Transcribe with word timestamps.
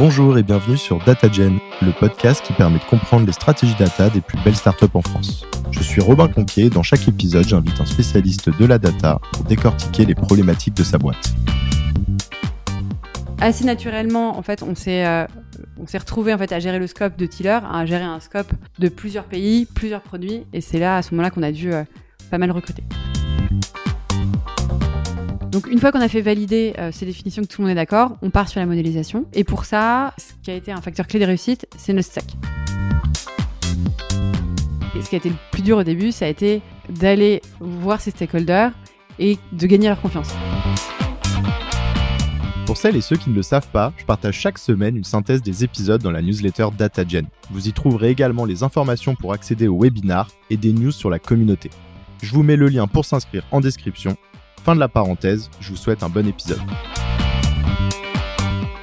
Bonjour 0.00 0.38
et 0.38 0.42
bienvenue 0.42 0.78
sur 0.78 0.98
DataGen, 1.04 1.58
le 1.82 1.92
podcast 1.92 2.42
qui 2.42 2.54
permet 2.54 2.78
de 2.78 2.84
comprendre 2.84 3.26
les 3.26 3.34
stratégies 3.34 3.74
data 3.78 4.08
des 4.08 4.22
plus 4.22 4.38
belles 4.42 4.56
startups 4.56 4.86
en 4.94 5.02
France. 5.02 5.44
Je 5.70 5.82
suis 5.82 6.00
Robin 6.00 6.26
Conquier 6.26 6.70
dans 6.70 6.82
chaque 6.82 7.06
épisode, 7.06 7.46
j'invite 7.46 7.78
un 7.78 7.84
spécialiste 7.84 8.48
de 8.48 8.64
la 8.64 8.78
data 8.78 9.20
pour 9.30 9.44
décortiquer 9.44 10.06
les 10.06 10.14
problématiques 10.14 10.72
de 10.72 10.84
sa 10.84 10.96
boîte. 10.96 11.34
Assez 13.42 13.66
naturellement, 13.66 14.38
en 14.38 14.42
fait, 14.42 14.62
on 14.62 14.74
s'est 14.74 15.04
euh, 15.04 15.26
en 15.78 15.86
fait 15.86 16.52
à 16.52 16.60
gérer 16.60 16.78
le 16.78 16.86
scope 16.86 17.18
de 17.18 17.26
Tiller, 17.26 17.58
à 17.70 17.84
gérer 17.84 18.04
un 18.04 18.20
scope 18.20 18.52
de 18.78 18.88
plusieurs 18.88 19.24
pays, 19.24 19.66
plusieurs 19.66 20.00
produits, 20.00 20.46
et 20.54 20.62
c'est 20.62 20.78
là 20.78 20.96
à 20.96 21.02
ce 21.02 21.10
moment-là 21.10 21.30
qu'on 21.30 21.42
a 21.42 21.52
dû 21.52 21.74
euh, 21.74 21.84
pas 22.30 22.38
mal 22.38 22.52
recruter. 22.52 22.84
Donc 25.50 25.66
une 25.66 25.80
fois 25.80 25.90
qu'on 25.90 26.00
a 26.00 26.08
fait 26.08 26.20
valider 26.20 26.74
euh, 26.78 26.92
ces 26.92 27.04
définitions, 27.04 27.42
que 27.42 27.48
tout 27.48 27.60
le 27.60 27.66
monde 27.66 27.72
est 27.72 27.80
d'accord, 27.80 28.16
on 28.22 28.30
part 28.30 28.48
sur 28.48 28.60
la 28.60 28.66
modélisation. 28.66 29.26
Et 29.32 29.42
pour 29.42 29.64
ça, 29.64 30.14
ce 30.16 30.32
qui 30.44 30.50
a 30.52 30.54
été 30.54 30.70
un 30.70 30.80
facteur 30.80 31.08
clé 31.08 31.18
de 31.18 31.24
réussite, 31.24 31.66
c'est 31.76 31.92
notre 31.92 32.06
stack. 32.06 32.36
Et 34.96 35.02
ce 35.02 35.08
qui 35.08 35.16
a 35.16 35.18
été 35.18 35.28
le 35.28 35.34
plus 35.50 35.62
dur 35.62 35.78
au 35.78 35.82
début, 35.82 36.12
ça 36.12 36.26
a 36.26 36.28
été 36.28 36.62
d'aller 36.88 37.42
voir 37.58 38.00
ces 38.00 38.12
stakeholders 38.12 38.70
et 39.18 39.38
de 39.50 39.66
gagner 39.66 39.88
leur 39.88 40.00
confiance. 40.00 40.32
Pour 42.64 42.76
celles 42.76 42.94
et 42.94 43.00
ceux 43.00 43.16
qui 43.16 43.30
ne 43.30 43.34
le 43.34 43.42
savent 43.42 43.70
pas, 43.72 43.92
je 43.96 44.04
partage 44.04 44.38
chaque 44.38 44.58
semaine 44.58 44.96
une 44.96 45.02
synthèse 45.02 45.42
des 45.42 45.64
épisodes 45.64 46.00
dans 46.00 46.12
la 46.12 46.22
newsletter 46.22 46.68
DataGen. 46.78 47.26
Vous 47.50 47.66
y 47.66 47.72
trouverez 47.72 48.10
également 48.10 48.44
les 48.44 48.62
informations 48.62 49.16
pour 49.16 49.32
accéder 49.32 49.66
au 49.66 49.80
webinar 49.82 50.30
et 50.48 50.56
des 50.56 50.72
news 50.72 50.92
sur 50.92 51.10
la 51.10 51.18
communauté. 51.18 51.70
Je 52.22 52.32
vous 52.32 52.44
mets 52.44 52.54
le 52.54 52.68
lien 52.68 52.86
pour 52.86 53.04
s'inscrire 53.04 53.44
en 53.50 53.60
description 53.60 54.16
Fin 54.62 54.74
de 54.74 54.80
la 54.80 54.88
parenthèse, 54.88 55.48
je 55.58 55.70
vous 55.70 55.76
souhaite 55.76 56.02
un 56.02 56.10
bon 56.10 56.26
épisode. 56.26 56.60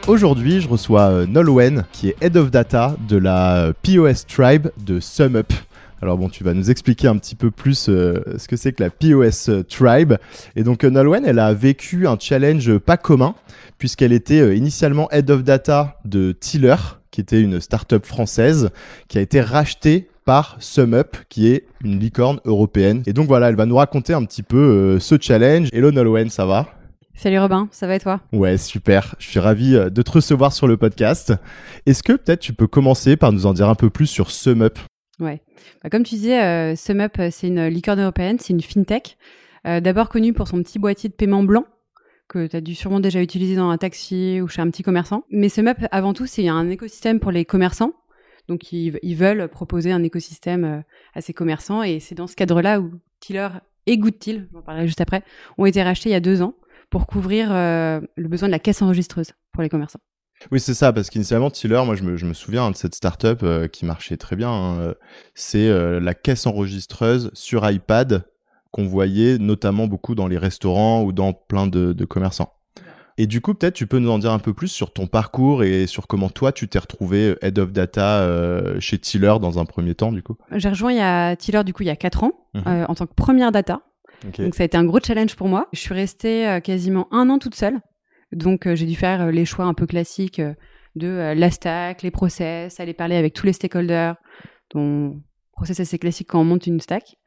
Aujourd'hui, 0.08 0.60
je 0.60 0.68
reçois 0.68 1.10
euh, 1.12 1.26
Nolwenn, 1.28 1.86
qui 1.92 2.10
est 2.10 2.16
Head 2.20 2.36
of 2.36 2.50
Data 2.50 2.96
de 3.08 3.18
la 3.18 3.58
euh, 3.58 3.74
POS 3.84 4.26
Tribe 4.26 4.70
de 4.84 5.00
SumUp. 5.00 5.54
Alors 6.02 6.18
bon, 6.18 6.30
tu 6.30 6.44
vas 6.44 6.56
nous 6.56 6.72
expliquer 6.72 7.08
un 7.08 7.18
petit 7.18 7.36
peu 7.36 7.52
plus 7.52 7.90
euh, 7.90 8.24
ce 8.40 8.48
que 8.48 8.56
c'est 8.56 8.74
que 8.74 8.84
la 8.84 8.90
POS 8.90 9.52
Tribe. 9.70 10.14
Et 10.56 10.64
donc 10.64 10.84
Nolwenn, 10.84 11.26
elle 11.26 11.40
a 11.40 11.54
vécu 11.54 12.08
un 12.08 12.18
challenge 12.20 12.80
pas 12.80 12.98
commun, 12.98 13.36
puisqu'elle 13.78 14.14
était 14.14 14.58
initialement 14.58 15.12
Head 15.12 15.30
of 15.30 15.44
Data 15.44 16.00
de 16.06 16.32
Tiller, 16.32 16.78
qui 17.12 17.22
était 17.22 17.42
une 17.42 17.62
startup 17.62 18.04
française, 18.04 18.72
qui 19.10 19.20
a 19.20 19.22
été 19.22 19.42
rachetée 19.42 20.10
par 20.28 20.58
SumUp, 20.60 21.16
qui 21.30 21.48
est 21.48 21.64
une 21.82 22.00
licorne 22.00 22.42
européenne. 22.44 23.02
Et 23.08 23.14
donc 23.14 23.28
voilà, 23.28 23.48
elle 23.48 23.56
va 23.56 23.66
nous 23.66 23.78
raconter 23.78 24.14
un 24.14 24.26
petit 24.26 24.44
peu 24.44 24.58
euh, 24.58 25.00
ce 25.00 25.16
challenge. 25.18 25.70
Hello 25.72 25.90
Nolwenn, 25.90 26.30
ça 26.30 26.46
va? 26.46 26.68
Salut 27.16 27.40
Robin, 27.40 27.70
ça 27.72 27.88
va 27.88 27.96
et 27.96 28.00
toi? 28.02 28.20
Ouais, 28.34 28.58
super. 28.58 29.16
Je 29.20 29.30
suis 29.30 29.40
ravi 29.40 29.74
euh, 29.74 29.90
de 29.90 30.02
te 30.02 30.12
recevoir 30.12 30.52
sur 30.52 30.68
le 30.68 30.76
podcast. 30.76 31.34
Est-ce 31.86 32.04
que 32.04 32.12
peut-être 32.12 32.42
tu 32.42 32.52
peux 32.52 32.68
commencer 32.68 33.16
par 33.16 33.32
nous 33.32 33.46
en 33.46 33.54
dire 33.54 33.70
un 33.70 33.76
peu 33.76 33.90
plus 33.90 34.08
sur 34.08 34.30
SumUp 34.30 34.78
Ouais. 35.22 35.42
Bah, 35.82 35.90
comme 35.90 36.04
tu 36.04 36.16
disais, 36.16 36.44
euh, 36.44 36.76
SumUp, 36.76 37.22
c'est 37.32 37.48
une 37.48 37.68
licorne 37.68 38.02
européenne, 38.02 38.36
c'est 38.38 38.52
une 38.52 38.62
fintech. 38.62 39.18
D'abord 39.64 40.08
connue 40.08 40.32
pour 40.32 40.48
son 40.48 40.64
petit 40.64 40.80
boîtier 40.80 41.10
de 41.10 41.14
paiement 41.14 41.44
blanc 41.44 41.66
que 42.30 42.48
tu 42.48 42.56
as 42.56 42.62
dû 42.62 42.74
sûrement 42.74 43.02
déjà 43.02 43.22
utiliser 43.22 43.58
dans 43.58 43.70
un 43.70 43.78
taxi 43.78 44.40
ou 44.42 44.48
chez 44.48 44.62
un 44.62 44.70
petit 44.70 44.82
commerçant. 44.82 45.26
Mais 45.30 45.50
SumUp, 45.50 45.86
avant 45.92 46.14
tout, 46.14 46.26
c'est 46.26 46.48
un 46.48 46.70
écosystème 46.70 47.20
pour 47.20 47.32
les 47.32 47.44
commerçants 47.44 47.92
donc 48.48 48.72
ils, 48.72 49.16
veulent 49.16 49.48
proposer 49.50 49.92
un 49.92 50.04
écosystème 50.04 50.64
euh, 50.64 50.82
à 51.14 51.22
ces 51.22 51.34
commerçants 51.34 51.84
et 51.84 52.00
c'est 52.00 52.16
dans 52.16 52.28
ce 52.28 52.36
cadre-là 52.36 52.80
où 52.80 52.92
Tiller 53.20 53.50
et 53.86 53.98
Goodtil, 53.98 54.48
j'en 54.54 54.62
parlerai 54.62 54.88
juste 54.88 55.02
après, 55.02 55.24
ont 55.58 55.66
été 55.66 55.82
rachetés 55.84 56.10
il 56.10 56.14
y 56.14 56.16
a 56.16 56.20
deux 56.20 56.42
ans 56.42 56.56
pour 56.90 57.08
couvrir 57.08 57.50
euh, 57.52 58.00
le 58.16 58.28
besoin 58.28 58.48
de 58.48 58.52
la 58.52 58.60
caisse 58.60 58.82
enregistreuse 58.82 59.34
pour 59.52 59.64
les 59.64 59.70
commerçants. 59.70 60.00
Oui, 60.52 60.60
c'est 60.60 60.76
ça, 60.76 60.94
parce 60.94 61.10
qu'initialement, 61.10 61.50
Tiller, 61.50 61.82
moi 61.84 61.96
je 61.96 62.04
me, 62.04 62.34
souviens 62.34 62.70
de 62.70 62.76
cette 62.76 62.94
startup 62.94 63.42
euh, 63.42 63.68
qui 63.68 63.86
marchait 63.86 64.18
très 64.18 64.36
bien. 64.36 64.52
Hein, 64.52 64.94
c'est 65.34 65.68
la 66.00 66.14
caisse 66.14 66.46
enregistreuse 66.46 67.32
sur 67.34 67.70
iPad 67.70 68.24
qu'on 68.72 68.86
voyait 68.86 69.40
notamment 69.40 69.88
beaucoup 69.88 70.14
dans 70.14 70.28
les 70.28 70.38
restaurants 70.38 71.04
ou 71.04 71.12
dans 71.12 71.34
plein 71.34 71.66
de 71.68 72.06
commerçants. 72.06 72.57
Et 73.20 73.26
du 73.26 73.42
coup, 73.42 73.56
peut-être 73.56 73.74
tu 73.74 73.88
peux 73.88 73.98
nous 73.98 74.12
en 74.12 74.20
dire 74.20 74.32
un 74.32 74.40
peu 74.40 74.54
plus 74.54 74.68
sur 74.68 74.94
ton 74.94 75.08
parcours 75.08 75.64
et 75.64 75.88
sur 75.88 76.06
comment 76.06 76.30
toi 76.30 76.52
tu 76.52 76.68
t'es 76.68 76.78
retrouvé 76.78 77.30
euh, 77.30 77.46
head 77.46 77.58
of 77.58 77.72
data 77.72 78.22
euh, 78.22 78.80
chez 78.80 79.00
Tiller 79.00 79.34
dans 79.42 79.58
un 79.58 79.66
premier 79.66 79.96
temps, 79.96 80.12
du 80.12 80.22
coup? 80.22 80.38
J'ai 80.56 80.70
rejoint 80.70 80.92
il 80.92 80.98
y 80.98 81.02
a 81.02 81.36
Tiller 81.36 81.64
du 81.64 81.74
coup 81.74 81.82
il 81.82 81.88
y 81.88 81.92
a 81.92 81.96
4 81.96 82.24
ans 82.24 82.48
mhm. 82.54 82.64
euh, 82.68 82.86
en 82.88 82.94
tant 82.94 83.08
que 83.08 83.16
première 83.16 83.52
data. 83.52 83.82
Donc 84.38 84.56
ça 84.56 84.64
a 84.64 84.66
été 84.66 84.78
un 84.78 84.84
gros 84.84 85.00
challenge 85.00 85.36
pour 85.36 85.48
moi. 85.48 85.68
Je 85.74 85.80
suis 85.80 85.94
restée 85.94 86.60
quasiment 86.64 87.08
un 87.12 87.30
an 87.30 87.38
toute 87.38 87.54
seule. 87.54 87.80
Donc 88.32 88.68
j'ai 88.74 88.88
dû 88.88 88.96
faire 88.96 89.32
les 89.32 89.46
choix 89.46 89.66
un 89.66 89.76
peu 89.76 89.86
classiques 89.86 90.42
de 90.96 91.34
la 91.36 91.52
stack, 91.52 92.02
les 92.02 92.10
process, 92.10 92.80
aller 92.80 92.96
parler 92.96 93.16
avec 93.16 93.34
tous 93.34 93.46
les 93.46 93.54
stakeholders. 93.54 94.16
Donc 94.74 95.18
process 95.52 95.80
assez 95.80 96.00
classique 96.00 96.30
quand 96.30 96.42
on 96.42 96.46
monte 96.46 96.66
une 96.66 96.82
stack. 96.82 97.18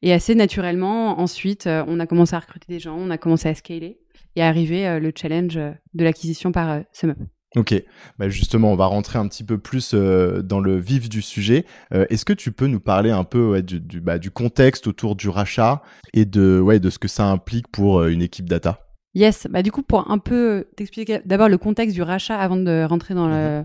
Et 0.00 0.12
assez 0.12 0.36
naturellement, 0.36 1.18
ensuite, 1.18 1.66
on 1.66 1.98
a 1.98 2.06
commencé 2.06 2.36
à 2.36 2.38
recruter 2.38 2.66
des 2.68 2.78
gens, 2.78 2.96
on 2.96 3.10
a 3.10 3.18
commencé 3.18 3.48
à 3.48 3.54
scaler 3.56 3.98
et 4.38 4.42
arriver 4.42 4.86
euh, 4.86 5.00
le 5.00 5.12
challenge 5.14 5.56
euh, 5.56 5.72
de 5.94 6.04
l'acquisition 6.04 6.52
par 6.52 6.70
euh, 6.70 6.80
SumUp. 6.92 7.18
Ok, 7.56 7.74
bah 8.18 8.28
justement, 8.28 8.72
on 8.72 8.76
va 8.76 8.86
rentrer 8.86 9.18
un 9.18 9.26
petit 9.26 9.42
peu 9.42 9.56
plus 9.56 9.94
dans 9.94 10.60
le 10.60 10.76
vif 10.76 11.08
du 11.08 11.22
sujet. 11.22 11.64
Est-ce 11.90 12.26
que 12.26 12.34
tu 12.34 12.52
peux 12.52 12.66
nous 12.66 12.78
parler 12.78 13.10
un 13.10 13.24
peu 13.24 13.62
du, 13.62 14.02
bah, 14.02 14.18
du, 14.18 14.30
contexte 14.30 14.86
autour 14.86 15.16
du 15.16 15.30
rachat 15.30 15.80
et 16.12 16.26
de, 16.26 16.60
ouais, 16.60 16.78
de 16.78 16.90
ce 16.90 16.98
que 16.98 17.08
ça 17.08 17.24
implique 17.24 17.66
pour 17.68 18.04
une 18.04 18.20
équipe 18.20 18.50
data? 18.50 18.86
Yes, 19.14 19.46
bah 19.48 19.62
du 19.62 19.72
coup, 19.72 19.82
pour 19.82 20.10
un 20.10 20.18
peu 20.18 20.66
t'expliquer 20.76 21.22
d'abord 21.24 21.48
le 21.48 21.56
contexte 21.56 21.94
du 21.94 22.02
rachat 22.02 22.38
avant 22.38 22.58
de 22.58 22.84
rentrer 22.84 23.14
dans 23.14 23.28
le, 23.28 23.60
mhm. 23.60 23.64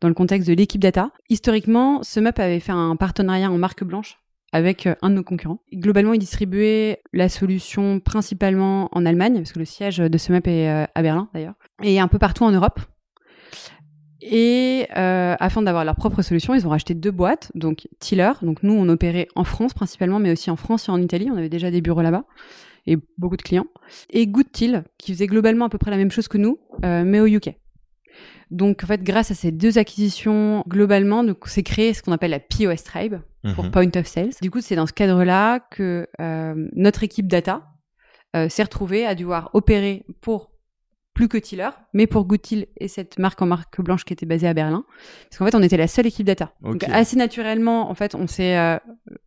dans 0.00 0.08
le 0.08 0.14
contexte 0.14 0.48
de 0.48 0.54
l'équipe 0.54 0.82
data. 0.82 1.12
Historiquement, 1.28 2.02
SumUp 2.02 2.36
avait 2.40 2.58
fait 2.58 2.72
un 2.72 2.96
partenariat 2.96 3.48
en 3.48 3.58
marque 3.58 3.84
blanche 3.84 4.18
avec 4.52 4.86
euh, 4.86 4.94
un 5.02 5.10
de 5.10 5.14
nos 5.16 5.22
concurrents. 5.22 5.62
Globalement, 5.72 6.12
ils 6.12 6.18
distribuaient 6.18 7.00
la 7.12 7.28
solution 7.28 8.00
principalement 8.00 8.88
en 8.92 9.06
Allemagne, 9.06 9.34
parce 9.34 9.52
que 9.52 9.58
le 9.58 9.64
siège 9.64 9.98
de 9.98 10.18
ce 10.18 10.32
map 10.32 10.40
est 10.44 10.68
euh, 10.68 10.86
à 10.94 11.02
Berlin 11.02 11.28
d'ailleurs, 11.34 11.54
et 11.82 12.00
un 12.00 12.08
peu 12.08 12.18
partout 12.18 12.44
en 12.44 12.50
Europe. 12.50 12.80
Et 14.22 14.86
euh, 14.96 15.34
afin 15.38 15.62
d'avoir 15.62 15.84
leur 15.84 15.96
propre 15.96 16.20
solution, 16.20 16.54
ils 16.54 16.66
ont 16.66 16.70
racheté 16.70 16.94
deux 16.94 17.10
boîtes, 17.10 17.50
donc 17.54 17.88
Tiller, 18.00 18.32
donc 18.42 18.62
nous 18.62 18.74
on 18.74 18.88
opérait 18.88 19.28
en 19.34 19.44
France 19.44 19.72
principalement, 19.72 20.18
mais 20.18 20.30
aussi 20.30 20.50
en 20.50 20.56
France 20.56 20.88
et 20.88 20.92
en 20.92 21.00
Italie, 21.00 21.30
on 21.32 21.36
avait 21.36 21.48
déjà 21.48 21.70
des 21.70 21.80
bureaux 21.80 22.02
là-bas 22.02 22.24
et 22.86 22.96
beaucoup 23.18 23.36
de 23.36 23.42
clients, 23.42 23.66
et 24.10 24.26
Goodtil, 24.26 24.84
qui 24.98 25.12
faisait 25.12 25.26
globalement 25.26 25.66
à 25.66 25.68
peu 25.68 25.78
près 25.78 25.90
la 25.90 25.96
même 25.96 26.10
chose 26.10 26.28
que 26.28 26.38
nous, 26.38 26.58
mais 26.82 27.20
au 27.20 27.26
UK. 27.26 27.54
Donc 28.50 28.82
en 28.82 28.86
fait, 28.86 29.02
grâce 29.02 29.30
à 29.30 29.34
ces 29.34 29.52
deux 29.52 29.78
acquisitions, 29.78 30.64
globalement, 30.66 31.24
c'est 31.44 31.62
créé 31.62 31.94
ce 31.94 32.02
qu'on 32.02 32.12
appelle 32.12 32.30
la 32.30 32.40
POS 32.40 32.82
Tribe 32.82 33.16
pour 33.54 33.64
mhm. 33.64 33.70
Point 33.70 33.90
of 33.96 34.06
Sales. 34.06 34.34
Du 34.42 34.50
coup, 34.50 34.60
c'est 34.60 34.76
dans 34.76 34.86
ce 34.86 34.92
cadre-là 34.92 35.60
que 35.60 36.06
euh, 36.20 36.68
notre 36.74 37.02
équipe 37.02 37.26
data 37.26 37.62
euh, 38.36 38.48
s'est 38.48 38.62
retrouvée 38.62 39.06
à 39.06 39.14
devoir 39.14 39.50
opérer 39.54 40.04
pour 40.20 40.50
plus 41.14 41.28
que 41.28 41.38
Tiller, 41.38 41.70
mais 41.92 42.06
pour 42.06 42.24
Goodtil 42.24 42.66
et 42.78 42.86
cette 42.86 43.18
marque 43.18 43.42
en 43.42 43.46
marque 43.46 43.80
blanche 43.80 44.04
qui 44.04 44.12
était 44.12 44.26
basée 44.26 44.46
à 44.46 44.54
Berlin, 44.54 44.84
parce 45.28 45.38
qu'en 45.38 45.44
fait, 45.44 45.54
on 45.54 45.62
était 45.62 45.76
la 45.76 45.88
seule 45.88 46.06
équipe 46.06 46.26
data. 46.26 46.52
Donc 46.62 46.84
assez 46.84 47.16
naturellement, 47.16 47.90
en 47.90 47.94
fait, 47.94 48.14
on 48.14 48.26
s'est 48.26 48.56
euh, 48.56 48.78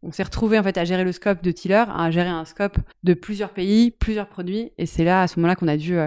on 0.01 0.11
s'est 0.11 0.23
retrouvé 0.23 0.57
en 0.57 0.63
fait 0.63 0.77
à 0.77 0.85
gérer 0.85 1.03
le 1.03 1.11
scope 1.11 1.43
de 1.43 1.51
Tiller, 1.51 1.83
à 1.87 2.09
gérer 2.09 2.29
un 2.29 2.45
scope 2.45 2.77
de 3.03 3.13
plusieurs 3.13 3.49
pays, 3.49 3.91
plusieurs 3.91 4.27
produits, 4.27 4.71
et 4.77 4.85
c'est 4.85 5.03
là 5.03 5.23
à 5.23 5.27
ce 5.27 5.37
moment-là 5.39 5.55
qu'on 5.55 5.67
a 5.67 5.77
dû 5.77 5.97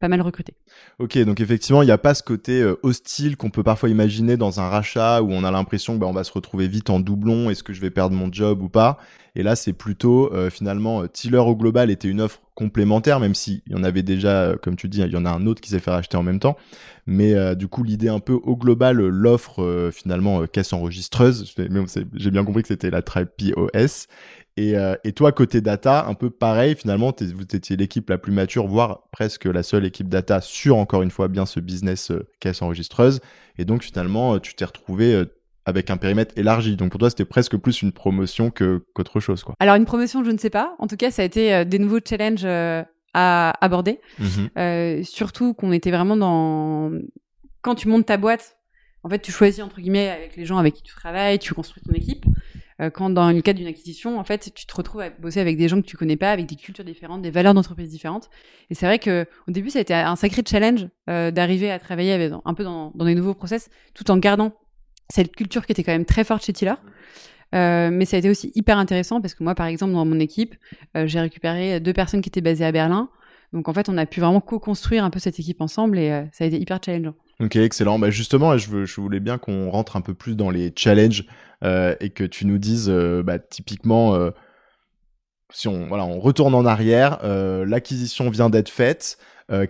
pas 0.00 0.08
mal 0.08 0.22
recruté. 0.22 0.54
Ok, 0.98 1.18
donc 1.18 1.40
effectivement, 1.40 1.82
il 1.82 1.86
n'y 1.86 1.92
a 1.92 1.98
pas 1.98 2.14
ce 2.14 2.22
côté 2.22 2.60
euh, 2.60 2.76
hostile 2.82 3.36
qu'on 3.36 3.50
peut 3.50 3.62
parfois 3.62 3.88
imaginer 3.88 4.36
dans 4.36 4.60
un 4.60 4.68
rachat 4.68 5.22
où 5.22 5.30
on 5.30 5.44
a 5.44 5.50
l'impression 5.50 5.94
que 5.94 6.00
bah, 6.00 6.10
va 6.12 6.24
se 6.24 6.32
retrouver 6.32 6.68
vite 6.68 6.90
en 6.90 7.00
doublon, 7.00 7.50
est-ce 7.50 7.62
que 7.62 7.72
je 7.72 7.80
vais 7.80 7.90
perdre 7.90 8.16
mon 8.16 8.32
job 8.32 8.62
ou 8.62 8.68
pas? 8.68 8.98
Et 9.36 9.42
là, 9.42 9.54
c'est 9.54 9.72
plutôt 9.72 10.32
euh, 10.32 10.50
finalement 10.50 11.02
euh, 11.02 11.06
Tiller 11.06 11.38
au 11.38 11.54
global 11.54 11.90
était 11.90 12.08
une 12.08 12.20
offre 12.20 12.40
complémentaire, 12.54 13.20
même 13.20 13.36
s'il 13.36 13.62
y 13.68 13.74
en 13.74 13.84
avait 13.84 14.02
déjà, 14.02 14.56
comme 14.60 14.74
tu 14.74 14.88
dis, 14.88 15.00
il 15.00 15.12
y 15.12 15.16
en 15.16 15.24
a 15.24 15.30
un 15.30 15.46
autre 15.46 15.60
qui 15.60 15.70
s'est 15.70 15.78
fait 15.78 15.92
racheter 15.92 16.16
en 16.16 16.24
même 16.24 16.40
temps. 16.40 16.56
Mais 17.06 17.54
du 17.54 17.68
coup, 17.68 17.84
l'idée 17.84 18.08
un 18.08 18.18
peu 18.18 18.32
au 18.34 18.56
global, 18.56 18.96
l'offre 18.98 19.90
finalement 19.94 20.44
caisse 20.46 20.74
enregistreuse, 20.74 21.54
j'ai 21.56 22.30
bien 22.30 22.44
compris 22.44 22.62
que 22.62 22.68
c'était 22.68 22.90
la 22.90 23.00
Tribe 23.00 23.28
POS. 23.38 24.08
Euh, 24.58 24.96
et, 25.04 25.12
toi, 25.12 25.32
côté 25.32 25.60
data, 25.60 26.06
un 26.06 26.14
peu 26.14 26.30
pareil, 26.30 26.74
finalement, 26.74 27.14
vous 27.20 27.42
étiez 27.42 27.76
l'équipe 27.76 28.08
la 28.10 28.18
plus 28.18 28.32
mature, 28.32 28.66
voire 28.66 29.02
presque 29.12 29.44
la 29.44 29.62
seule 29.62 29.84
équipe 29.84 30.08
data 30.08 30.40
sur, 30.58 30.76
encore 30.76 31.02
une 31.02 31.10
fois, 31.10 31.28
bien 31.28 31.46
ce 31.46 31.60
business 31.60 32.10
euh, 32.10 32.26
caisse 32.40 32.62
enregistreuse. 32.62 33.20
Et 33.58 33.64
donc, 33.64 33.82
finalement, 33.82 34.34
euh, 34.34 34.38
tu 34.40 34.54
t'es 34.54 34.64
retrouvé 34.64 35.24
avec 35.64 35.90
un 35.90 35.96
périmètre 35.96 36.36
élargi. 36.36 36.76
Donc, 36.76 36.90
pour 36.90 36.98
toi, 36.98 37.10
c'était 37.10 37.24
presque 37.24 37.56
plus 37.56 37.82
une 37.82 37.92
promotion 37.92 38.50
qu'autre 38.50 39.20
chose. 39.20 39.44
Quoi. 39.44 39.54
Alors, 39.60 39.76
une 39.76 39.84
promotion, 39.84 40.24
je 40.24 40.30
ne 40.30 40.38
sais 40.38 40.50
pas. 40.50 40.74
En 40.78 40.86
tout 40.86 40.96
cas, 40.96 41.10
ça 41.10 41.22
a 41.22 41.24
été 41.24 41.64
des 41.64 41.78
nouveaux 41.78 42.00
challenges 42.04 42.46
à 43.14 43.64
aborder. 43.64 44.00
Mmh 44.18 45.02
surtout 45.04 45.54
qu'on 45.54 45.72
était 45.72 45.90
vraiment 45.90 46.16
dans... 46.16 46.90
Quand 47.62 47.74
tu 47.74 47.88
montes 47.88 48.06
ta 48.06 48.16
boîte, 48.16 48.56
en 49.02 49.08
fait, 49.08 49.20
tu 49.20 49.30
choisis, 49.30 49.62
entre 49.62 49.80
guillemets, 49.80 50.08
avec 50.08 50.36
les 50.36 50.44
gens 50.44 50.58
avec 50.58 50.74
qui 50.74 50.82
tu 50.82 50.94
travailles, 50.94 51.38
tu 51.38 51.54
construis 51.54 51.82
ton 51.82 51.92
équipe. 51.92 52.24
Euh, 52.80 52.90
quand 52.90 53.10
dans 53.10 53.30
le 53.30 53.42
cadre 53.42 53.58
d'une 53.58 53.66
acquisition, 53.66 54.18
en 54.18 54.24
fait, 54.24 54.52
tu 54.54 54.66
te 54.66 54.74
retrouves 54.74 55.00
à 55.00 55.10
bosser 55.10 55.40
avec 55.40 55.56
des 55.56 55.68
gens 55.68 55.80
que 55.80 55.86
tu 55.86 55.96
connais 55.96 56.16
pas, 56.16 56.30
avec 56.30 56.46
des 56.46 56.54
cultures 56.54 56.84
différentes, 56.84 57.22
des 57.22 57.30
valeurs 57.30 57.54
d'entreprise 57.54 57.90
différentes. 57.90 58.30
Et 58.70 58.74
c'est 58.74 58.86
vrai 58.86 58.98
que 58.98 59.26
au 59.48 59.50
début, 59.50 59.70
ça 59.70 59.80
a 59.80 59.82
été 59.82 59.94
un 59.94 60.16
sacré 60.16 60.42
challenge 60.46 60.88
euh, 61.10 61.30
d'arriver 61.30 61.70
à 61.70 61.78
travailler 61.78 62.30
un 62.44 62.54
peu 62.54 62.64
dans, 62.64 62.92
des 62.92 63.14
nouveaux 63.14 63.34
process, 63.34 63.68
tout 63.94 64.10
en 64.10 64.16
gardant 64.16 64.52
cette 65.08 65.34
culture 65.34 65.66
qui 65.66 65.72
était 65.72 65.82
quand 65.82 65.92
même 65.92 66.04
très 66.04 66.24
forte 66.24 66.44
chez 66.44 66.52
Tiller. 66.52 66.74
Euh, 67.54 67.88
mais 67.90 68.04
ça 68.04 68.16
a 68.16 68.18
été 68.18 68.28
aussi 68.28 68.52
hyper 68.54 68.78
intéressant 68.78 69.20
parce 69.20 69.34
que 69.34 69.42
moi, 69.42 69.54
par 69.54 69.66
exemple, 69.66 69.94
dans 69.94 70.04
mon 70.04 70.20
équipe, 70.20 70.54
j'ai 70.94 71.18
récupéré 71.18 71.80
deux 71.80 71.94
personnes 71.94 72.20
qui 72.20 72.28
étaient 72.28 72.42
basées 72.42 72.64
à 72.64 72.72
Berlin. 72.72 73.08
Donc 73.54 73.68
en 73.68 73.72
fait, 73.72 73.88
on 73.88 73.96
a 73.96 74.04
pu 74.04 74.20
vraiment 74.20 74.42
co-construire 74.42 75.02
un 75.02 75.10
peu 75.10 75.18
cette 75.18 75.40
équipe 75.40 75.62
ensemble 75.62 75.98
et 75.98 76.26
ça 76.32 76.44
a 76.44 76.46
été 76.46 76.60
hyper 76.60 76.78
challengeant. 76.84 77.14
Ok, 77.40 77.54
excellent. 77.56 77.98
Bah 77.98 78.10
justement, 78.10 78.56
je, 78.58 79.00
voulais 79.00 79.20
bien 79.20 79.38
qu'on 79.38 79.70
rentre 79.70 79.96
un 79.96 80.00
peu 80.00 80.12
plus 80.12 80.36
dans 80.36 80.50
les 80.50 80.72
challenges 80.74 81.24
euh, 81.64 81.94
et 82.00 82.10
que 82.10 82.24
tu 82.24 82.46
nous 82.46 82.58
dises, 82.58 82.88
euh, 82.90 83.22
bah, 83.22 83.38
typiquement, 83.38 84.14
euh, 84.14 84.30
si 85.52 85.68
on, 85.68 85.86
voilà, 85.86 86.04
on 86.04 86.18
retourne 86.18 86.54
en 86.54 86.66
arrière, 86.66 87.20
l'acquisition 87.22 88.28
vient 88.28 88.50
d'être 88.50 88.68
faite. 88.68 89.18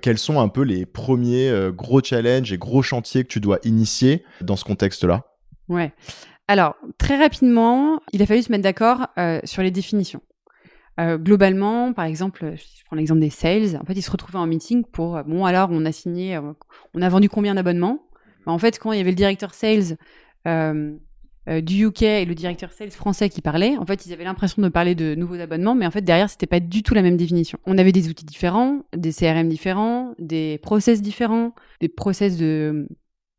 Quels 0.03 0.19
sont 0.19 0.41
un 0.41 0.49
peu 0.49 0.63
les 0.63 0.87
premiers 0.87 1.53
gros 1.73 2.03
challenges 2.03 2.53
et 2.53 2.59
gros 2.59 2.83
chantiers 2.83 3.23
que 3.23 3.29
tu 3.29 3.39
dois 3.39 3.61
initier 3.63 4.25
dans 4.41 4.57
ce 4.57 4.65
contexte-là? 4.65 5.27
Ouais. 5.69 5.93
Alors, 6.49 6.75
très 6.99 7.17
rapidement, 7.17 8.01
il 8.13 8.21
a 8.23 8.27
fallu 8.27 8.43
se 8.43 8.51
mettre 8.51 8.65
d'accord 8.65 9.07
sur 9.45 9.63
les 9.63 9.71
définitions. 9.71 10.21
Euh, 10.99 11.17
globalement, 11.17 11.93
par 11.93 12.07
exemple, 12.07 12.55
je 12.57 12.85
prends 12.87 12.97
l'exemple 12.97 13.21
des 13.21 13.31
sales, 13.31 13.79
en 13.81 13.85
fait, 13.85 13.95
ils 13.95 14.03
se 14.03 14.11
retrouvaient 14.11 14.39
en 14.39 14.47
meeting 14.47 14.85
pour, 14.85 15.17
euh, 15.17 15.23
bon, 15.23 15.45
alors, 15.45 15.69
on 15.71 15.85
a 15.85 15.93
signé, 15.93 16.37
euh, 16.37 16.53
on 16.95 17.03
a 17.03 17.09
vendu 17.09 17.29
combien 17.29 17.55
d'abonnements? 17.55 18.03
Bah, 18.45 18.53
En 18.53 18.59
fait, 18.59 18.79
quand 18.79 18.93
il 18.93 18.99
y 18.99 19.01
avait 19.01 19.11
le 19.11 19.17
directeur 19.17 19.55
sales 19.55 19.97
euh, 20.49 20.97
euh, 21.49 21.61
du 21.61 21.87
UK 21.87 22.03
et 22.03 22.25
le 22.25 22.35
directeur 22.35 22.73
sales 22.73 22.91
français 22.91 23.29
qui 23.29 23.41
parlaient, 23.43 23.77
en 23.77 23.87
fait, 23.87 24.07
ils 24.07 24.13
avaient 24.13 24.25
l'impression 24.25 24.61
de 24.61 24.69
parler 24.69 24.97
de 24.97 25.15
nouveaux 25.15 25.39
abonnements, 25.39 25.77
mais 25.77 25.87
en 25.87 25.91
fait, 25.93 26.03
derrière, 26.03 26.29
c'était 26.29 26.47
pas 26.47 26.61
du 26.61 26.83
tout 26.83 26.95
la 26.95 27.03
même 27.03 27.17
définition. 27.17 27.59
On 27.65 27.79
avait 27.79 27.93
des 27.93 28.09
outils 28.09 28.27
différents, 28.27 28.83
des 28.97 29.13
CRM 29.13 29.49
différents, 29.49 30.15
des 30.19 30.59
process 30.59 31.01
différents, 31.01 31.55
des 31.81 31.89
process 31.89 32.37
de, 32.37 32.89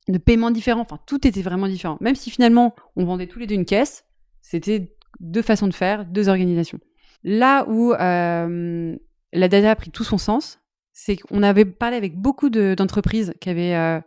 de 0.07 0.17
paiement 0.17 0.51
différents, 0.51 0.81
enfin, 0.81 0.99
tout 1.05 1.27
était 1.27 1.41
vraiment 1.41 1.67
différent. 1.67 1.97
Même 1.99 2.15
si 2.15 2.31
finalement, 2.31 2.73
on 2.95 3.03
vendait 3.03 3.27
tous 3.27 3.39
les 3.39 3.47
deux 3.47 3.55
une 3.55 3.65
caisse, 3.65 4.05
c'était 4.41 4.95
deux 5.19 5.41
façons 5.41 5.67
de 5.67 5.73
faire, 5.73 6.05
deux 6.05 6.29
organisations. 6.29 6.79
Là 7.23 7.65
où 7.69 7.93
euh, 7.93 8.95
la 9.33 9.47
data 9.47 9.71
a 9.71 9.75
pris 9.75 9.91
tout 9.91 10.03
son 10.03 10.17
sens, 10.17 10.59
c'est 10.93 11.17
qu'on 11.17 11.43
avait 11.43 11.65
parlé 11.65 11.97
avec 11.97 12.15
beaucoup 12.17 12.49
de- 12.49 12.73
d'entreprises 12.75 13.33
qui 13.39 13.49
avaient. 13.49 13.75
euh, 13.75 13.99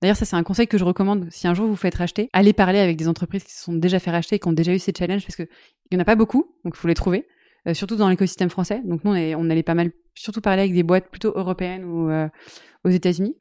D'ailleurs, 0.00 0.16
ça, 0.16 0.24
c'est 0.24 0.34
un 0.34 0.42
conseil 0.42 0.66
que 0.66 0.78
je 0.78 0.84
recommande. 0.84 1.28
Si 1.30 1.46
un 1.46 1.54
jour 1.54 1.66
vous 1.66 1.72
vous 1.72 1.76
faites 1.76 1.94
racheter, 1.94 2.28
allez 2.32 2.52
parler 2.52 2.80
avec 2.80 2.96
des 2.96 3.06
entreprises 3.06 3.44
qui 3.44 3.52
se 3.52 3.62
sont 3.62 3.72
déjà 3.74 4.00
fait 4.00 4.10
racheter, 4.10 4.40
qui 4.40 4.48
ont 4.48 4.52
déjà 4.52 4.74
eu 4.74 4.80
ces 4.80 4.92
challenges, 4.96 5.24
parce 5.24 5.36
qu'il 5.36 5.46
n'y 5.92 5.96
en 5.98 6.00
a 6.00 6.04
pas 6.04 6.16
beaucoup, 6.16 6.56
donc 6.64 6.74
il 6.76 6.78
faut 6.80 6.88
les 6.88 6.94
trouver, 6.94 7.28
euh, 7.68 7.74
surtout 7.74 7.94
dans 7.94 8.08
l'écosystème 8.08 8.50
français. 8.50 8.80
Donc, 8.84 9.04
nous, 9.04 9.12
on, 9.12 9.14
est- 9.14 9.36
on 9.36 9.48
allait 9.48 9.62
pas 9.62 9.74
mal, 9.74 9.92
surtout 10.14 10.40
parler 10.40 10.62
avec 10.62 10.74
des 10.74 10.82
boîtes 10.82 11.08
plutôt 11.08 11.32
européennes 11.36 11.84
ou 11.84 12.10
euh, 12.10 12.28
aux 12.84 12.88
États-Unis. 12.88 13.36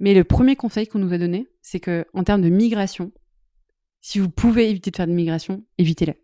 Mais 0.00 0.12
le 0.12 0.24
premier 0.24 0.56
conseil 0.56 0.88
qu'on 0.88 0.98
nous 0.98 1.12
a 1.12 1.18
donné, 1.18 1.46
c'est 1.62 1.78
que 1.78 2.04
en 2.12 2.24
termes 2.24 2.42
de 2.42 2.48
migration, 2.48 3.12
si 4.00 4.18
vous 4.18 4.28
pouvez 4.30 4.68
éviter 4.68 4.90
de 4.90 4.96
faire 4.96 5.06
de 5.06 5.12
migration, 5.12 5.62
évitez-la. 5.78 6.14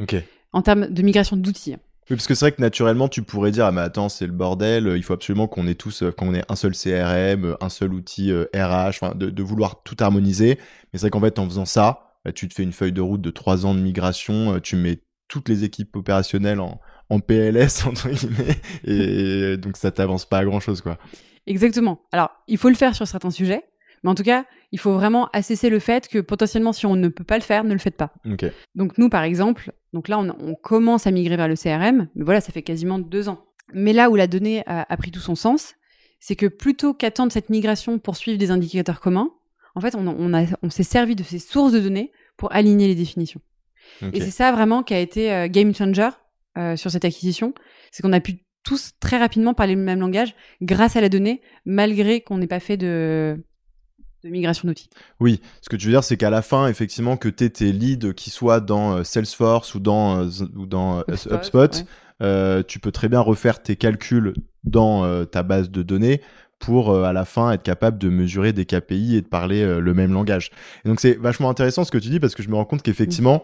Ok. 0.00 0.14
En 0.52 0.62
termes 0.62 0.86
de 0.86 1.02
migration 1.02 1.36
d'outils. 1.36 1.76
Oui, 2.12 2.16
parce 2.16 2.26
que 2.26 2.34
c'est 2.34 2.44
vrai 2.44 2.52
que 2.52 2.60
naturellement, 2.60 3.08
tu 3.08 3.22
pourrais 3.22 3.52
dire, 3.52 3.64
ah 3.64 3.72
mais 3.72 3.80
attends, 3.80 4.10
c'est 4.10 4.26
le 4.26 4.34
bordel, 4.34 4.86
euh, 4.86 4.98
il 4.98 5.02
faut 5.02 5.14
absolument 5.14 5.48
qu'on 5.48 5.66
ait 5.66 5.74
tous, 5.74 6.02
euh, 6.02 6.12
qu'on 6.12 6.34
ait 6.34 6.42
un 6.50 6.56
seul 6.56 6.72
CRM, 6.72 7.46
euh, 7.46 7.56
un 7.62 7.70
seul 7.70 7.94
outil 7.94 8.30
RH, 8.54 9.14
de, 9.14 9.30
de 9.30 9.42
vouloir 9.42 9.82
tout 9.82 9.96
harmoniser. 9.98 10.58
Mais 10.92 10.98
c'est 10.98 11.04
vrai 11.04 11.10
qu'en 11.10 11.22
fait, 11.22 11.38
en 11.38 11.46
faisant 11.46 11.64
ça, 11.64 12.18
bah, 12.26 12.32
tu 12.32 12.48
te 12.48 12.52
fais 12.54 12.64
une 12.64 12.74
feuille 12.74 12.92
de 12.92 13.00
route 13.00 13.22
de 13.22 13.30
trois 13.30 13.64
ans 13.64 13.74
de 13.74 13.80
migration, 13.80 14.60
tu 14.60 14.76
mets 14.76 15.00
toutes 15.26 15.48
les 15.48 15.64
équipes 15.64 15.96
opérationnelles 15.96 16.60
en, 16.60 16.82
en 17.08 17.20
PLS, 17.20 17.82
entre 17.86 18.10
guillemets, 18.10 18.60
et, 18.84 19.56
donc 19.56 19.78
ça 19.78 19.90
t'avance 19.90 20.26
pas 20.26 20.36
à 20.36 20.44
grand 20.44 20.60
chose, 20.60 20.82
quoi. 20.82 20.98
Exactement. 21.46 22.02
Alors, 22.12 22.28
il 22.46 22.58
faut 22.58 22.68
le 22.68 22.74
faire 22.74 22.94
sur 22.94 23.08
certains 23.08 23.30
sujets, 23.30 23.64
mais 24.04 24.10
en 24.10 24.14
tout 24.14 24.22
cas, 24.22 24.44
il 24.72 24.78
faut 24.80 24.94
vraiment 24.94 25.28
assesser 25.32 25.68
le 25.70 25.78
fait 25.78 26.08
que 26.08 26.18
potentiellement, 26.18 26.72
si 26.72 26.86
on 26.86 26.96
ne 26.96 27.08
peut 27.08 27.24
pas 27.24 27.36
le 27.36 27.42
faire, 27.42 27.62
ne 27.64 27.72
le 27.72 27.78
faites 27.78 27.96
pas. 27.96 28.12
Donc 28.74 28.98
nous, 28.98 29.08
par 29.08 29.22
exemple, 29.22 29.72
donc 29.92 30.08
là, 30.08 30.18
on, 30.18 30.30
on 30.40 30.54
commence 30.54 31.06
à 31.06 31.10
migrer 31.10 31.36
vers 31.36 31.48
le 31.48 31.54
CRM, 31.56 32.08
mais 32.14 32.24
voilà, 32.24 32.40
ça 32.40 32.52
fait 32.52 32.62
quasiment 32.62 32.98
deux 32.98 33.28
ans. 33.28 33.44
Mais 33.74 33.92
là 33.92 34.10
où 34.10 34.16
la 34.16 34.26
donnée 34.26 34.62
a, 34.66 34.86
a 34.90 34.96
pris 34.96 35.10
tout 35.10 35.20
son 35.20 35.34
sens, 35.34 35.74
c'est 36.20 36.36
que 36.36 36.46
plutôt 36.46 36.94
qu'attendre 36.94 37.32
cette 37.32 37.50
migration 37.50 37.98
pour 37.98 38.16
suivre 38.16 38.38
des 38.38 38.50
indicateurs 38.50 39.00
communs, 39.00 39.30
en 39.74 39.80
fait, 39.80 39.94
on, 39.94 40.06
on, 40.06 40.34
a- 40.34 40.46
on 40.62 40.70
s'est 40.70 40.82
servi 40.82 41.16
de 41.16 41.22
ces 41.22 41.38
sources 41.38 41.72
de 41.72 41.80
données 41.80 42.12
pour 42.36 42.52
aligner 42.52 42.86
les 42.88 42.94
définitions. 42.94 43.40
Et 44.12 44.20
c'est 44.20 44.30
ça 44.30 44.52
vraiment 44.52 44.82
qui 44.82 44.94
a 44.94 45.00
été 45.00 45.32
euh, 45.32 45.48
game 45.48 45.74
changer 45.74 46.08
euh, 46.56 46.76
sur 46.76 46.90
cette 46.90 47.04
acquisition, 47.04 47.52
c'est 47.90 48.02
qu'on 48.02 48.12
a 48.12 48.20
pu 48.20 48.44
tous 48.62 48.92
très 49.00 49.18
rapidement 49.18 49.54
parler 49.54 49.74
le 49.74 49.80
même 49.82 49.98
langage 50.00 50.34
grâce 50.60 50.94
à 50.96 51.00
la 51.00 51.08
donnée, 51.08 51.40
malgré 51.64 52.20
qu'on 52.20 52.38
n'ait 52.38 52.46
pas 52.46 52.60
fait 52.60 52.76
de, 52.76 53.42
de 54.24 54.30
migration 54.30 54.68
d'outils. 54.68 54.88
Oui, 55.20 55.40
ce 55.60 55.68
que 55.68 55.76
tu 55.76 55.86
veux 55.86 55.92
dire, 55.92 56.04
c'est 56.04 56.16
qu'à 56.16 56.30
la 56.30 56.42
fin, 56.42 56.68
effectivement, 56.68 57.16
que 57.16 57.28
tu 57.28 57.50
tes 57.50 57.72
leads 57.72 58.14
qui 58.14 58.30
soient 58.30 58.60
dans 58.60 58.98
euh, 58.98 59.04
Salesforce 59.04 59.74
ou 59.74 59.80
dans, 59.80 60.24
euh, 60.24 60.28
ou 60.56 60.66
dans 60.66 60.98
euh, 60.98 61.02
HubSpot, 61.08 61.34
HubSpot, 61.34 61.58
ouais. 61.58 61.84
euh, 62.22 62.62
tu 62.62 62.78
peux 62.78 62.92
très 62.92 63.08
bien 63.08 63.20
refaire 63.20 63.62
tes 63.62 63.76
calculs 63.76 64.34
dans 64.64 65.04
euh, 65.04 65.24
ta 65.24 65.42
base 65.42 65.70
de 65.70 65.82
données 65.82 66.20
pour 66.60 66.90
euh, 66.90 67.02
à 67.02 67.12
la 67.12 67.24
fin 67.24 67.50
être 67.50 67.64
capable 67.64 67.98
de 67.98 68.08
mesurer 68.08 68.52
des 68.52 68.64
KPI 68.64 69.16
et 69.16 69.22
de 69.22 69.26
parler 69.26 69.80
le 69.80 69.94
même 69.94 70.12
langage. 70.12 70.50
Et 70.84 70.88
donc 70.88 71.00
c'est 71.00 71.14
vachement 71.14 71.50
intéressant 71.50 71.84
ce 71.84 71.90
que 71.90 71.98
tu 71.98 72.08
dis 72.08 72.20
parce 72.20 72.36
que 72.36 72.42
je 72.44 72.48
me 72.48 72.54
rends 72.54 72.64
compte 72.64 72.82
qu'effectivement, 72.82 73.42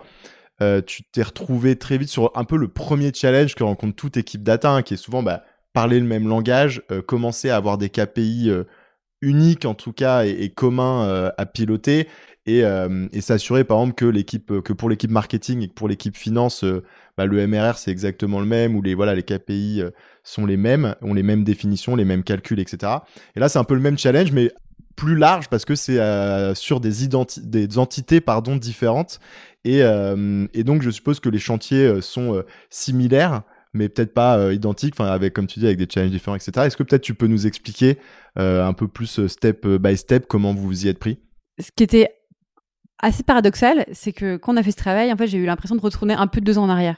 euh, 0.62 0.80
tu 0.80 1.02
t'es 1.02 1.22
retrouvé 1.22 1.74
très 1.76 1.98
vite 1.98 2.08
sur 2.08 2.30
un 2.36 2.44
peu 2.44 2.56
le 2.56 2.68
premier 2.68 3.12
challenge 3.12 3.56
que 3.56 3.64
rencontre 3.64 3.96
toute 3.96 4.16
équipe 4.16 4.44
data, 4.44 4.70
hein, 4.70 4.82
qui 4.82 4.94
est 4.94 4.98
souvent 4.98 5.24
bah, 5.24 5.42
parler 5.72 5.98
le 5.98 6.06
même 6.06 6.28
langage, 6.28 6.82
commencer 7.06 7.50
à 7.50 7.56
avoir 7.56 7.78
des 7.78 7.90
KPI 7.90 8.52
euh, 9.22 9.28
uniques 9.28 9.64
en 9.64 9.74
tout 9.74 9.92
cas 9.92 10.24
et, 10.24 10.50
communs 10.50 11.04
euh, 11.04 11.30
à 11.38 11.46
piloter 11.46 12.08
et, 12.46 12.64
euh, 12.64 13.06
et 13.12 13.20
s'assurer 13.20 13.64
par 13.64 13.78
exemple 13.78 13.94
que 13.94 14.04
l'équipe 14.04 14.60
que 14.62 14.72
pour 14.72 14.88
l'équipe 14.88 15.10
marketing 15.10 15.62
et 15.62 15.68
que 15.68 15.74
pour 15.74 15.88
l'équipe 15.88 16.16
finance 16.16 16.64
euh, 16.64 16.82
bah, 17.16 17.26
le 17.26 17.46
MRR 17.46 17.76
c'est 17.76 17.90
exactement 17.90 18.40
le 18.40 18.46
même 18.46 18.76
ou 18.76 18.82
les 18.82 18.94
voilà 18.94 19.14
les 19.14 19.22
KPI 19.22 19.82
euh, 19.82 19.90
sont 20.22 20.46
les 20.46 20.56
mêmes 20.56 20.94
ont 21.02 21.14
les 21.14 21.22
mêmes 21.22 21.44
définitions 21.44 21.96
les 21.96 22.04
mêmes 22.04 22.22
calculs 22.22 22.60
etc 22.60 22.92
et 23.36 23.40
là 23.40 23.48
c'est 23.48 23.58
un 23.58 23.64
peu 23.64 23.74
le 23.74 23.80
même 23.80 23.98
challenge 23.98 24.32
mais 24.32 24.52
plus 24.98 25.14
large 25.14 25.48
parce 25.48 25.64
que 25.64 25.76
c'est 25.76 26.00
euh, 26.00 26.54
sur 26.54 26.80
des, 26.80 27.06
des 27.42 27.78
entités 27.78 28.20
pardon 28.20 28.56
différentes. 28.56 29.20
Et, 29.64 29.82
euh, 29.82 30.46
et 30.54 30.64
donc 30.64 30.82
je 30.82 30.90
suppose 30.90 31.20
que 31.20 31.28
les 31.28 31.38
chantiers 31.38 31.86
euh, 31.86 32.00
sont 32.00 32.34
euh, 32.34 32.46
similaires 32.68 33.42
mais 33.72 33.88
peut-être 33.88 34.14
pas 34.14 34.38
euh, 34.38 34.54
identiques 34.54 34.94
enfin 34.94 35.10
avec 35.10 35.34
comme 35.34 35.46
tu 35.46 35.58
dis 35.58 35.66
avec 35.66 35.78
des 35.78 35.86
challenges 35.88 36.10
différents 36.10 36.36
etc 36.36 36.66
est-ce 36.66 36.76
que 36.76 36.82
peut-être 36.82 37.02
tu 37.02 37.14
peux 37.14 37.26
nous 37.26 37.46
expliquer 37.46 37.98
euh, 38.38 38.66
un 38.66 38.72
peu 38.72 38.88
plus 38.88 39.18
euh, 39.18 39.28
step 39.28 39.66
by 39.66 39.96
step 39.96 40.26
comment 40.26 40.54
vous 40.54 40.66
vous 40.66 40.86
y 40.86 40.88
êtes 40.88 40.98
pris? 40.98 41.18
Ce 41.58 41.70
qui 41.74 41.82
était 41.82 42.18
assez 43.00 43.22
paradoxal, 43.22 43.84
c'est 43.92 44.12
que 44.12 44.36
quand 44.36 44.54
on 44.54 44.56
a 44.56 44.62
fait 44.62 44.72
ce 44.72 44.76
travail, 44.76 45.12
en 45.12 45.16
fait, 45.16 45.26
j'ai 45.26 45.38
eu 45.38 45.46
l'impression 45.46 45.76
de 45.76 45.80
retourner 45.80 46.14
un 46.14 46.26
peu 46.26 46.40
deux 46.40 46.58
ans 46.58 46.64
en 46.64 46.68
arrière. 46.68 46.96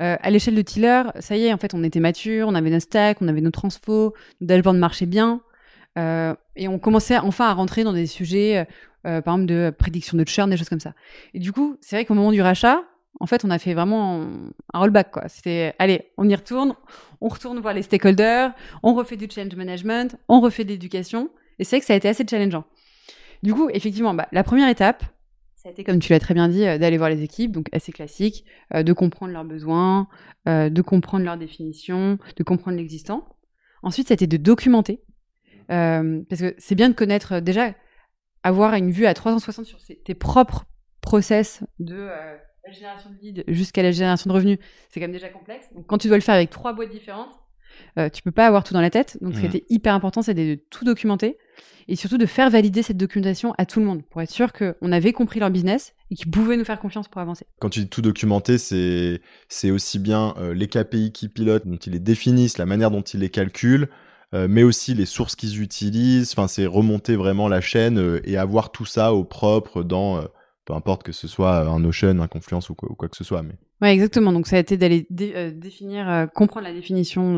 Euh, 0.00 0.16
à 0.20 0.30
l'échelle 0.30 0.54
de 0.54 0.62
Tiller, 0.62 1.02
ça 1.20 1.36
y 1.36 1.46
est, 1.46 1.52
en 1.52 1.58
fait, 1.58 1.74
on 1.74 1.84
était 1.84 2.00
mature, 2.00 2.48
on 2.48 2.54
avait 2.54 2.70
nos 2.70 2.80
stacks, 2.80 3.18
on 3.20 3.28
avait 3.28 3.40
nos 3.40 3.50
transfos, 3.50 4.14
nos 4.40 4.46
dashboards 4.46 4.74
marchaient 4.74 5.06
bien, 5.06 5.40
euh, 5.98 6.34
et 6.56 6.68
on 6.68 6.78
commençait 6.78 7.18
enfin 7.18 7.48
à 7.48 7.54
rentrer 7.54 7.84
dans 7.84 7.92
des 7.92 8.06
sujets, 8.06 8.66
euh, 9.06 9.20
par 9.20 9.34
exemple, 9.34 9.46
de 9.52 9.72
prédiction 9.76 10.16
de 10.16 10.26
churn, 10.26 10.48
des 10.50 10.56
choses 10.56 10.68
comme 10.68 10.80
ça. 10.80 10.94
Et 11.34 11.38
du 11.38 11.52
coup, 11.52 11.76
c'est 11.80 11.96
vrai 11.96 12.04
qu'au 12.04 12.14
moment 12.14 12.32
du 12.32 12.42
rachat, 12.42 12.82
en 13.20 13.26
fait, 13.26 13.44
on 13.44 13.50
a 13.50 13.58
fait 13.58 13.74
vraiment 13.74 14.26
un 14.72 14.78
rollback, 14.78 15.10
quoi. 15.10 15.28
C'était, 15.28 15.74
allez, 15.78 16.12
on 16.16 16.28
y 16.28 16.34
retourne, 16.34 16.74
on 17.20 17.28
retourne 17.28 17.58
voir 17.60 17.74
les 17.74 17.82
stakeholders, 17.82 18.52
on 18.82 18.94
refait 18.94 19.16
du 19.16 19.28
change 19.30 19.54
management, 19.54 20.16
on 20.28 20.40
refait 20.40 20.64
de 20.64 20.70
l'éducation, 20.70 21.30
et 21.58 21.64
c'est 21.64 21.76
vrai 21.76 21.80
que 21.80 21.86
ça 21.86 21.92
a 21.92 21.96
été 21.96 22.08
assez 22.08 22.24
challengeant. 22.28 22.64
Du 23.42 23.54
coup, 23.54 23.68
effectivement, 23.72 24.14
bah, 24.14 24.28
la 24.32 24.44
première 24.44 24.68
étape, 24.68 25.04
ça 25.62 25.68
a 25.68 25.72
été, 25.72 25.84
comme 25.84 26.00
tu 26.00 26.12
l'as 26.12 26.18
très 26.18 26.34
bien 26.34 26.48
dit, 26.48 26.66
euh, 26.66 26.76
d'aller 26.76 26.98
voir 26.98 27.08
les 27.08 27.22
équipes, 27.22 27.52
donc 27.52 27.68
assez 27.72 27.92
classique, 27.92 28.44
euh, 28.74 28.82
de 28.82 28.92
comprendre 28.92 29.32
leurs 29.32 29.44
besoins, 29.44 30.08
euh, 30.48 30.70
de 30.70 30.82
comprendre 30.82 31.24
leurs 31.24 31.36
définitions, 31.36 32.18
de 32.36 32.42
comprendre 32.42 32.76
l'existant. 32.76 33.36
Ensuite, 33.84 34.08
ça 34.08 34.12
a 34.12 34.16
été 34.16 34.26
de 34.26 34.36
documenter, 34.36 35.02
parce 35.68 36.40
que 36.40 36.54
c'est 36.58 36.74
bien 36.74 36.88
de 36.88 36.94
connaître 36.94 37.40
déjà, 37.40 37.74
avoir 38.42 38.74
une 38.74 38.90
vue 38.90 39.06
à 39.06 39.14
360 39.14 39.64
sur 39.64 39.78
tes 40.04 40.14
propres 40.14 40.64
process 41.00 41.62
de 41.78 42.08
la 42.66 42.72
génération 42.72 43.10
de 43.10 43.16
leads 43.20 43.44
jusqu'à 43.48 43.82
la 43.82 43.92
génération 43.92 44.28
de 44.28 44.34
revenus. 44.34 44.58
C'est 44.88 45.00
quand 45.00 45.04
même 45.04 45.12
déjà 45.12 45.28
complexe. 45.28 45.66
Donc, 45.74 45.86
quand 45.86 45.98
tu 45.98 46.08
dois 46.08 46.16
le 46.16 46.22
faire 46.22 46.34
avec 46.34 46.50
trois 46.50 46.72
boîtes 46.72 46.90
différentes, 46.90 47.30
euh, 47.98 48.08
tu 48.08 48.22
peux 48.22 48.30
pas 48.30 48.46
avoir 48.46 48.64
tout 48.64 48.74
dans 48.74 48.80
la 48.80 48.90
tête. 48.90 49.18
Donc, 49.20 49.34
ce 49.34 49.40
qui 49.40 49.46
était 49.46 49.64
hyper 49.68 49.94
important, 49.94 50.22
c'est 50.22 50.34
de 50.34 50.58
tout 50.70 50.84
documenter 50.84 51.38
et 51.88 51.96
surtout 51.96 52.18
de 52.18 52.26
faire 52.26 52.50
valider 52.50 52.82
cette 52.82 52.96
documentation 52.96 53.54
à 53.58 53.66
tout 53.66 53.80
le 53.80 53.86
monde 53.86 54.02
pour 54.04 54.22
être 54.22 54.30
sûr 54.30 54.52
qu'on 54.52 54.92
avait 54.92 55.12
compris 55.12 55.40
leur 55.40 55.50
business 55.50 55.94
et 56.10 56.14
qu'ils 56.14 56.30
pouvaient 56.30 56.56
nous 56.56 56.64
faire 56.64 56.78
confiance 56.78 57.08
pour 57.08 57.20
avancer. 57.20 57.46
quand 57.58 57.70
tu 57.70 57.80
dis 57.80 57.88
tout 57.88 58.02
documenter, 58.02 58.58
c'est 58.58 59.20
c'est 59.48 59.70
aussi 59.70 59.98
bien 59.98 60.34
euh, 60.38 60.54
les 60.54 60.68
KPI 60.68 61.12
qui 61.12 61.28
pilotent, 61.28 61.66
dont 61.66 61.76
ils 61.76 61.92
les 61.92 61.98
définissent, 61.98 62.58
la 62.58 62.66
manière 62.66 62.90
dont 62.90 63.02
ils 63.02 63.20
les 63.20 63.30
calculent, 63.30 63.88
euh, 64.34 64.46
mais 64.48 64.62
aussi 64.62 64.94
les 64.94 65.06
sources 65.06 65.36
qu'ils 65.36 65.60
utilisent. 65.60 66.32
Enfin, 66.32 66.48
c'est 66.48 66.66
remonter 66.66 67.16
vraiment 67.16 67.48
la 67.48 67.60
chaîne 67.60 67.98
euh, 67.98 68.20
et 68.24 68.36
avoir 68.36 68.70
tout 68.70 68.86
ça 68.86 69.12
au 69.12 69.24
propre 69.24 69.82
dans 69.82 70.22
peu 70.64 70.74
importe 70.74 71.02
que 71.02 71.12
ce 71.12 71.26
soit 71.28 71.58
un 71.68 71.80
Notion, 71.80 72.20
un 72.20 72.28
Confluence 72.28 72.70
ou 72.70 72.74
quoi, 72.74 72.90
ou 72.90 72.94
quoi 72.94 73.08
que 73.08 73.16
ce 73.16 73.24
soit. 73.24 73.42
Mais... 73.42 73.54
Ouais, 73.80 73.92
exactement. 73.92 74.32
Donc 74.32 74.46
ça 74.46 74.56
a 74.56 74.58
été 74.60 74.76
d'aller 74.76 75.06
définir, 75.10 76.28
comprendre 76.34 76.66
la 76.66 76.72
définition 76.72 77.36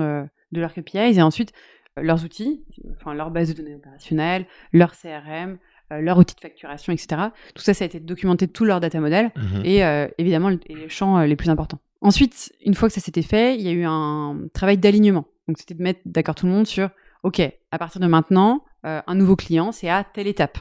de 0.53 0.61
leurs 0.61 0.73
KPIs 0.75 1.19
et 1.19 1.23
ensuite 1.23 1.53
leurs 1.97 2.25
outils, 2.25 2.65
enfin 2.97 3.15
leur 3.15 3.31
base 3.31 3.49
de 3.49 3.55
données 3.63 3.75
opérationnelle, 3.77 4.47
leur 4.73 4.93
CRM, 4.93 5.59
leur 5.91 6.19
outil 6.19 6.35
de 6.35 6.41
facturation, 6.41 6.93
etc. 6.93 7.29
Tout 7.55 7.63
ça, 7.63 7.73
ça 7.75 7.85
a 7.85 7.87
été 7.87 8.01
documenté 8.01 8.49
tout 8.49 8.65
leur 8.65 8.81
data 8.81 9.01
model 9.01 9.31
Mhm. 9.37 9.63
et 9.65 9.81
évidemment 10.19 10.51
les 10.51 10.89
champs 10.89 11.21
les 11.23 11.37
plus 11.37 11.49
importants. 11.51 11.79
Ensuite, 12.01 12.53
une 12.65 12.75
fois 12.75 12.89
que 12.89 12.95
ça 12.95 13.01
s'était 13.01 13.23
fait, 13.23 13.55
il 13.55 13.63
y 13.63 13.69
a 13.69 13.73
eu 13.73 13.85
un 13.87 14.39
travail 14.53 14.77
d'alignement. 14.77 15.25
Donc 15.49 15.59
c'était 15.59 15.75
de 15.75 15.83
mettre 15.83 16.01
d'accord 16.05 16.35
tout 16.35 16.47
le 16.47 16.53
monde 16.53 16.67
sur, 16.67 16.91
OK, 17.23 17.41
à 17.71 17.79
partir 17.79 18.01
de 18.01 18.07
maintenant, 18.07 18.65
un 18.83 19.15
nouveau 19.15 19.37
client, 19.37 19.73
c'est 19.73 19.89
à 19.89 20.05
telle 20.05 20.27
étape. 20.27 20.59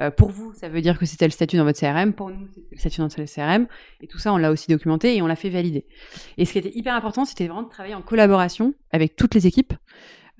Euh, 0.00 0.10
pour 0.10 0.30
vous, 0.30 0.52
ça 0.54 0.68
veut 0.68 0.80
dire 0.80 0.98
que 0.98 1.06
c'était 1.06 1.26
le 1.26 1.30
statut 1.30 1.56
dans 1.56 1.64
votre 1.64 1.78
CRM. 1.78 2.12
Pour 2.12 2.30
nous, 2.30 2.46
c'était 2.54 2.68
le 2.72 2.78
statut 2.78 2.98
dans 2.98 3.04
notre 3.04 3.22
CRM. 3.24 3.66
Et 4.00 4.06
tout 4.06 4.18
ça, 4.18 4.32
on 4.32 4.36
l'a 4.36 4.50
aussi 4.50 4.70
documenté 4.70 5.16
et 5.16 5.22
on 5.22 5.26
l'a 5.26 5.36
fait 5.36 5.50
valider. 5.50 5.84
Et 6.38 6.44
ce 6.44 6.52
qui 6.52 6.58
était 6.58 6.72
hyper 6.74 6.94
important, 6.94 7.24
c'était 7.24 7.46
vraiment 7.46 7.62
de 7.62 7.68
travailler 7.68 7.94
en 7.94 8.02
collaboration 8.02 8.74
avec 8.92 9.16
toutes 9.16 9.34
les 9.34 9.46
équipes 9.46 9.74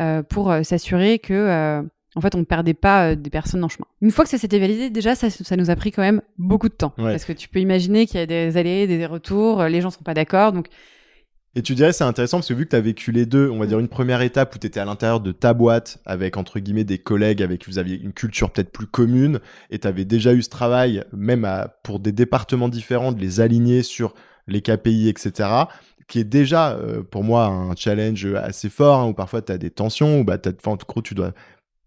euh, 0.00 0.22
pour 0.22 0.50
euh, 0.50 0.62
s'assurer 0.62 1.18
que, 1.18 1.82
en 2.14 2.20
fait, 2.20 2.34
on 2.34 2.38
ne 2.38 2.44
perdait 2.44 2.74
pas 2.74 3.14
des 3.14 3.30
personnes 3.30 3.62
en 3.62 3.68
chemin. 3.68 3.86
Une 4.00 4.10
fois 4.10 4.24
que 4.24 4.30
ça 4.30 4.38
s'était 4.38 4.58
validé, 4.58 4.90
déjà, 4.90 5.14
ça, 5.14 5.30
ça 5.30 5.56
nous 5.56 5.70
a 5.70 5.76
pris 5.76 5.92
quand 5.92 6.02
même 6.02 6.22
beaucoup 6.38 6.68
de 6.68 6.74
temps. 6.74 6.94
Ouais. 6.98 7.12
Parce 7.12 7.24
que 7.24 7.32
tu 7.32 7.48
peux 7.48 7.60
imaginer 7.60 8.06
qu'il 8.06 8.18
y 8.18 8.22
a 8.22 8.26
des 8.26 8.56
allées, 8.56 8.86
des 8.86 9.06
retours, 9.06 9.62
les 9.64 9.80
gens 9.80 9.90
sont 9.90 10.02
pas 10.02 10.14
d'accord. 10.14 10.52
Donc, 10.52 10.68
Et 11.56 11.62
tu 11.62 11.74
dirais 11.74 11.92
c'est 11.92 12.04
intéressant 12.04 12.38
parce 12.38 12.48
que 12.48 12.54
vu 12.54 12.64
que 12.64 12.76
tu 12.76 12.80
vécu 12.80 13.10
les 13.10 13.26
deux, 13.26 13.50
on 13.50 13.58
va 13.58 13.66
dire 13.66 13.80
une 13.80 13.88
première 13.88 14.22
étape 14.22 14.54
où 14.54 14.58
tu 14.58 14.68
étais 14.68 14.78
à 14.78 14.84
l'intérieur 14.84 15.18
de 15.18 15.32
ta 15.32 15.52
boîte 15.52 15.98
avec 16.06 16.36
entre 16.36 16.60
guillemets 16.60 16.84
des 16.84 16.98
collègues 16.98 17.42
avec 17.42 17.62
qui 17.62 17.70
vous 17.70 17.78
aviez 17.78 18.00
une 18.00 18.12
culture 18.12 18.50
peut-être 18.50 18.70
plus 18.70 18.86
commune 18.86 19.40
et 19.70 19.80
tu 19.80 19.88
avais 19.88 20.04
déjà 20.04 20.32
eu 20.32 20.42
ce 20.42 20.48
travail 20.48 21.02
même 21.12 21.44
à, 21.44 21.66
pour 21.82 21.98
des 21.98 22.12
départements 22.12 22.68
différents 22.68 23.10
de 23.10 23.20
les 23.20 23.40
aligner 23.40 23.82
sur 23.82 24.14
les 24.46 24.62
KPI 24.62 25.08
etc 25.08 25.48
qui 26.06 26.20
est 26.20 26.24
déjà 26.24 26.72
euh, 26.72 27.02
pour 27.02 27.24
moi 27.24 27.46
un 27.46 27.74
challenge 27.74 28.26
assez 28.26 28.68
fort 28.68 29.00
hein, 29.00 29.06
où 29.06 29.14
parfois 29.14 29.42
tu 29.42 29.50
as 29.50 29.58
des 29.58 29.70
tensions 29.70 30.20
où 30.20 30.24
bah 30.24 30.38
en 30.66 30.76
gros 30.76 31.02
tu 31.02 31.14
dois 31.14 31.32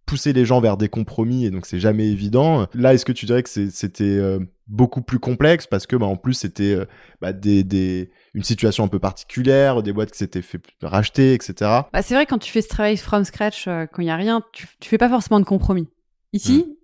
pousser 0.05 0.33
les 0.33 0.45
gens 0.45 0.59
vers 0.59 0.77
des 0.77 0.89
compromis 0.89 1.45
et 1.45 1.51
donc 1.51 1.65
c'est 1.65 1.79
jamais 1.79 2.07
évident. 2.07 2.67
Là, 2.73 2.93
est-ce 2.93 3.05
que 3.05 3.11
tu 3.11 3.25
dirais 3.25 3.43
que 3.43 3.49
c'était 3.49 4.03
euh, 4.03 4.39
beaucoup 4.67 5.01
plus 5.01 5.19
complexe 5.19 5.67
parce 5.67 5.87
que 5.87 5.95
bah, 5.95 6.05
en 6.05 6.17
plus 6.17 6.33
c'était 6.33 6.73
euh, 6.75 6.85
bah, 7.21 7.33
des, 7.33 7.63
des, 7.63 8.11
une 8.33 8.43
situation 8.43 8.83
un 8.83 8.87
peu 8.87 8.99
particulière, 8.99 9.81
des 9.83 9.93
boîtes 9.93 10.11
qui 10.11 10.17
s'étaient 10.17 10.41
fait 10.41 10.61
racheter, 10.81 11.33
etc. 11.33 11.53
bah, 11.93 12.01
c'est 12.01 12.15
vrai, 12.15 12.25
quand 12.25 12.39
tu 12.39 12.51
fais 12.51 12.61
ce 12.61 12.69
travail 12.69 12.97
from 12.97 13.23
scratch, 13.23 13.67
euh, 13.67 13.85
quand 13.91 14.01
il 14.01 14.07
y 14.07 14.11
a 14.11 14.15
rien, 14.15 14.41
tu, 14.51 14.67
tu 14.79 14.89
fais 14.89 14.97
pas 14.97 15.09
forcément 15.09 15.39
de 15.39 15.45
compromis. 15.45 15.87
Ici, 16.33 16.77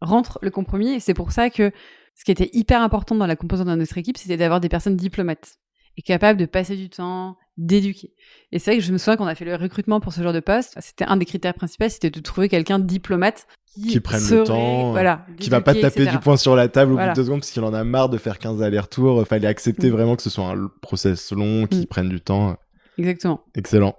rentre 0.00 0.38
le 0.42 0.50
compromis 0.50 0.92
et 0.92 1.00
c'est 1.00 1.14
pour 1.14 1.32
ça 1.32 1.50
que 1.50 1.70
ce 2.14 2.24
qui 2.24 2.30
était 2.30 2.50
hyper 2.52 2.80
important 2.80 3.14
dans 3.14 3.26
la 3.26 3.36
composante 3.36 3.68
de 3.68 3.74
notre 3.74 3.98
équipe, 3.98 4.16
c'était 4.16 4.36
d'avoir 4.36 4.60
des 4.60 4.68
personnes 4.68 4.96
diplomate 4.96 5.58
et 5.96 6.02
capables 6.02 6.38
de 6.38 6.46
passer 6.46 6.76
du 6.76 6.88
temps, 6.88 7.36
d'éduquer. 7.56 8.12
Et 8.52 8.58
c'est 8.58 8.70
vrai 8.72 8.78
que 8.78 8.84
je 8.84 8.92
me 8.92 8.98
souviens 8.98 9.16
qu'on 9.16 9.26
a 9.26 9.34
fait 9.34 9.44
le 9.44 9.54
recrutement 9.56 10.00
pour 10.00 10.12
ce 10.12 10.22
genre 10.22 10.32
de 10.32 10.40
poste. 10.40 10.76
C'était 10.80 11.04
un 11.04 11.16
des 11.16 11.24
critères 11.24 11.54
principaux, 11.54 11.88
c'était 11.88 12.10
de 12.10 12.20
trouver 12.20 12.48
quelqu'un 12.48 12.78
de 12.78 12.84
diplomate 12.84 13.46
qui, 13.74 13.88
Qui 13.88 14.00
prenne 14.00 14.22
le 14.30 14.44
temps, 14.44 14.92
voilà, 14.92 15.26
Qui 15.38 15.50
va 15.50 15.60
pas 15.60 15.74
taper 15.74 16.02
etc. 16.02 16.10
du 16.12 16.18
poing 16.18 16.36
sur 16.36 16.54
la 16.54 16.68
table 16.68 16.92
au 16.92 16.96
bout 16.96 17.08
de 17.08 17.12
deux 17.14 17.24
secondes 17.24 17.40
parce 17.40 17.50
qu'il 17.50 17.64
en 17.64 17.74
a 17.74 17.82
marre 17.82 18.08
de 18.08 18.18
faire 18.18 18.38
15 18.38 18.62
allers-retours. 18.62 19.22
Euh, 19.22 19.24
Fallait 19.24 19.48
accepter 19.48 19.88
Mm. 19.88 19.92
vraiment 19.92 20.14
que 20.16 20.22
ce 20.22 20.30
soit 20.30 20.44
un 20.46 20.70
process 20.80 21.32
long, 21.32 21.66
qui 21.66 21.80
Mm. 21.80 21.86
prenne 21.86 22.08
du 22.08 22.20
temps. 22.20 22.56
Exactement. 22.98 23.40
Excellent. 23.56 23.96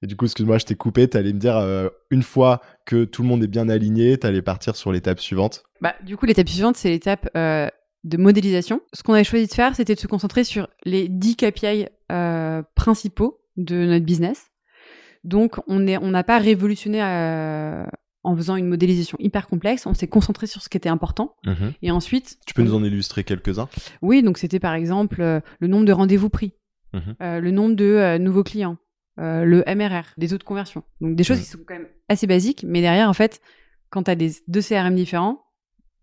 Et 0.00 0.06
du 0.06 0.16
coup, 0.16 0.24
excuse-moi, 0.26 0.58
je 0.58 0.64
t'ai 0.64 0.76
coupé. 0.76 1.08
T'allais 1.08 1.32
me 1.34 1.38
dire, 1.40 1.56
euh, 1.58 1.88
une 2.10 2.22
fois 2.22 2.62
que 2.86 3.04
tout 3.04 3.22
le 3.22 3.28
monde 3.28 3.42
est 3.42 3.48
bien 3.48 3.68
aligné, 3.68 4.16
t'allais 4.16 4.40
partir 4.42 4.76
sur 4.76 4.92
l'étape 4.92 5.20
suivante. 5.20 5.64
Bah, 5.82 5.94
du 6.04 6.16
coup, 6.16 6.24
l'étape 6.24 6.48
suivante, 6.48 6.76
c'est 6.76 6.88
l'étape 6.88 7.28
euh, 7.36 7.68
de 8.08 8.16
modélisation. 8.16 8.80
Ce 8.92 9.02
qu'on 9.02 9.12
avait 9.14 9.24
choisi 9.24 9.46
de 9.46 9.52
faire, 9.52 9.74
c'était 9.76 9.94
de 9.94 10.00
se 10.00 10.06
concentrer 10.06 10.44
sur 10.44 10.68
les 10.84 11.08
10 11.08 11.36
KPI 11.36 11.86
euh, 12.10 12.62
principaux 12.74 13.40
de 13.56 13.86
notre 13.86 14.04
business. 14.04 14.46
Donc, 15.24 15.56
on 15.66 15.78
n'a 15.80 16.24
pas 16.24 16.38
révolutionné 16.38 17.02
euh, 17.02 17.84
en 18.22 18.36
faisant 18.36 18.56
une 18.56 18.66
modélisation 18.68 19.16
hyper 19.20 19.46
complexe. 19.48 19.84
On 19.86 19.94
s'est 19.94 20.06
concentré 20.08 20.46
sur 20.46 20.62
ce 20.62 20.68
qui 20.68 20.76
était 20.76 20.88
important. 20.88 21.34
Et 21.82 21.90
ensuite, 21.90 22.38
Tu 22.46 22.54
peux 22.54 22.62
on- 22.62 22.66
nous 22.66 22.74
en 22.74 22.84
illustrer 22.84 23.24
quelques-uns? 23.24 23.68
Oui, 24.02 24.22
donc 24.22 24.38
c'était 24.38 24.60
par 24.60 24.74
exemple 24.74 25.20
euh, 25.20 25.40
le 25.60 25.66
nombre 25.68 25.84
de 25.84 25.92
rendez-vous 25.92 26.28
pris, 26.30 26.52
Mhm. 26.94 27.16
le 27.20 27.50
nombre 27.50 27.74
de 27.74 28.16
nouveaux 28.18 28.44
clients, 28.44 28.78
le 29.18 29.62
MRR, 29.66 30.04
des 30.16 30.28
taux 30.28 30.38
de 30.38 30.44
conversion. 30.44 30.82
Donc 31.00 31.16
des 31.16 31.24
choses 31.24 31.38
Mhm. 31.38 31.42
qui 31.44 31.50
sont 31.50 31.58
quand 31.66 31.74
même 31.74 31.88
assez 32.08 32.26
basiques, 32.26 32.64
mais 32.66 32.80
derrière, 32.80 33.08
en 33.10 33.12
fait, 33.14 33.40
quand 33.90 34.04
tu 34.04 34.10
as 34.10 34.14
des, 34.14 34.32
deux 34.46 34.62
CRM 34.62 34.94
différents, 34.94 35.42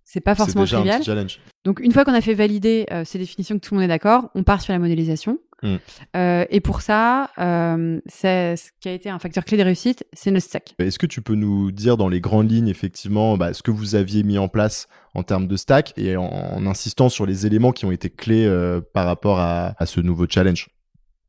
c'est 0.06 0.22
pas 0.22 0.36
forcément 0.36 0.64
déjà 0.64 0.78
un 0.78 0.80
trivial. 0.82 1.00
petit 1.00 1.06
challenge. 1.08 1.40
Donc 1.66 1.80
une 1.82 1.92
fois 1.92 2.06
qu'on 2.06 2.14
a 2.14 2.22
fait 2.22 2.34
valider 2.36 2.86
euh, 2.92 3.04
ces 3.04 3.18
définitions, 3.18 3.56
que 3.60 3.66
tout 3.68 3.74
le 3.74 3.82
monde 3.82 3.86
est 3.86 3.90
d'accord, 3.94 4.30
on 4.36 4.44
part 4.44 4.62
sur 4.62 4.72
la 4.72 4.80
modélisation. 4.80 5.40
Mm. 5.64 5.76
Euh, 6.16 6.46
et 6.50 6.60
pour 6.62 6.82
ça, 6.82 7.32
euh, 7.40 8.00
c'est- 8.06 8.56
ce 8.56 8.70
qui 8.80 8.88
a 8.88 8.94
été 8.94 9.10
un 9.10 9.20
facteur 9.20 9.44
clé 9.46 9.58
de 9.58 9.64
réussite, 9.64 10.06
c'est 10.14 10.30
notre 10.32 10.46
stack. 10.46 10.76
Est-ce 10.80 11.00
que 11.00 11.08
tu 11.08 11.22
peux 11.22 11.36
nous 11.36 11.72
dire 11.72 11.98
dans 11.98 12.08
les 12.08 12.22
grandes 12.22 12.52
lignes, 12.52 12.68
effectivement, 12.68 13.36
bah, 13.38 13.54
ce 13.54 13.64
que 13.64 13.72
vous 13.72 13.96
aviez 13.96 14.24
mis 14.24 14.38
en 14.38 14.48
place 14.48 14.88
en 15.16 15.24
termes 15.24 15.48
de 15.48 15.56
stack 15.58 15.94
et 15.98 16.18
en, 16.18 16.24
en 16.26 16.66
insistant 16.68 17.10
sur 17.10 17.26
les 17.26 17.46
éléments 17.48 17.72
qui 17.72 17.86
ont 17.86 17.92
été 17.92 18.10
clés 18.10 18.48
par 18.94 19.06
rapport 19.06 19.40
à, 19.40 19.74
à 19.82 19.86
ce 19.86 20.02
nouveau 20.02 20.28
challenge? 20.30 20.68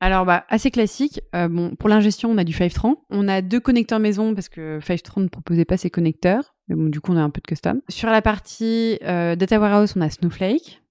Alors, 0.01 0.27
bah, 0.27 0.45
assez 0.51 0.71
classique. 0.71 1.23
Euh, 1.35 1.49
bon, 1.49 1.75
pour 1.75 1.89
l'ingestion, 1.89 2.31
on 2.31 2.37
a 2.37 2.45
du 2.45 2.53
Fivetran. 2.53 2.97
On 3.09 3.29
a 3.29 3.41
deux 3.41 3.61
connecteurs 3.61 3.99
maison 3.99 4.35
parce 4.35 4.51
que 4.51 4.79
Fivetran 4.83 5.23
ne 5.23 5.29
proposait 5.29 5.65
pas 5.65 5.79
ses 5.79 5.89
connecteurs. 5.89 6.55
Du 6.69 7.01
coup, 7.01 7.13
on 7.13 7.17
a 7.17 7.23
un 7.23 7.31
peu 7.31 7.41
de 7.41 7.47
custom. 7.47 7.81
Sur 7.89 8.11
la 8.11 8.23
partie 8.23 8.99
euh, 9.05 9.37
Data 9.37 9.61
Warehouse, 9.61 9.95
on 9.97 10.01
a 10.01 10.11
Snowflake. 10.11 10.83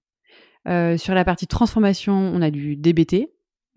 Euh, 0.68 0.96
sur 0.96 1.14
la 1.14 1.24
partie 1.24 1.46
transformation, 1.46 2.14
on 2.14 2.40
a 2.40 2.50
du 2.50 2.76
DBT. 2.76 3.28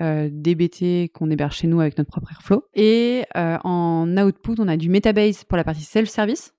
Euh, 0.01 0.29
DBT 0.31 1.11
qu'on 1.11 1.29
héberge 1.29 1.57
chez 1.57 1.67
nous 1.67 1.81
avec 1.81 1.97
notre 1.97 2.09
propre 2.09 2.31
Airflow. 2.31 2.63
Et 2.73 3.25
en 3.35 4.07
output, 4.17 4.55
on 4.59 4.67
a 4.69 4.77
du 4.77 4.89
Metabase 4.89 5.43
pour 5.43 5.57
la 5.57 5.63
partie 5.65 5.83
self-service. 5.83 6.53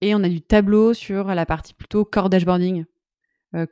Et 0.00 0.14
on 0.14 0.22
a 0.22 0.28
du 0.28 0.40
tableau 0.40 0.94
sur 0.94 1.26
la 1.26 1.46
partie 1.46 1.74
plutôt 1.74 2.04
core 2.04 2.30
dashboarding 2.30 2.84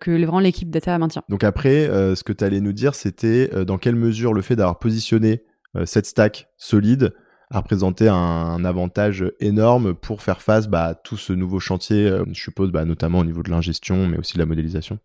que 0.00 0.10
vraiment 0.10 0.40
l'équipe 0.40 0.70
data 0.70 0.96
maintient. 0.98 1.22
Donc 1.28 1.44
après, 1.44 1.86
ce 2.14 2.22
que 2.22 2.32
tu 2.32 2.44
allais 2.44 2.60
nous 2.60 2.72
dire, 2.72 2.94
c'était 2.94 3.64
dans 3.64 3.76
quelle 3.76 3.96
mesure 3.96 4.32
le 4.32 4.40
fait 4.40 4.56
d'avoir 4.56 4.78
positionné 4.78 5.44
cette 5.84 6.06
stack 6.06 6.48
solide 6.56 7.14
a 7.50 7.58
représenté 7.58 8.08
un, 8.08 8.64
avantage 8.64 9.24
énorme 9.40 9.94
pour 9.94 10.22
faire 10.22 10.40
face 10.42 10.68
bah, 10.68 10.86
à 10.86 10.94
tout 10.94 11.16
ce 11.16 11.32
nouveau 11.32 11.60
chantier, 11.60 12.06
euh, 12.06 12.24
je 12.32 12.40
suppose, 12.40 12.70
bah, 12.70 12.84
notamment 12.84 13.18
au 13.18 13.24
niveau 13.24 13.42
de 13.42 13.50
l'ingestion, 13.50 14.06
mais 14.06 14.18
aussi 14.18 14.34
de 14.34 14.38
la 14.38 14.46
modélisation. 14.46 14.98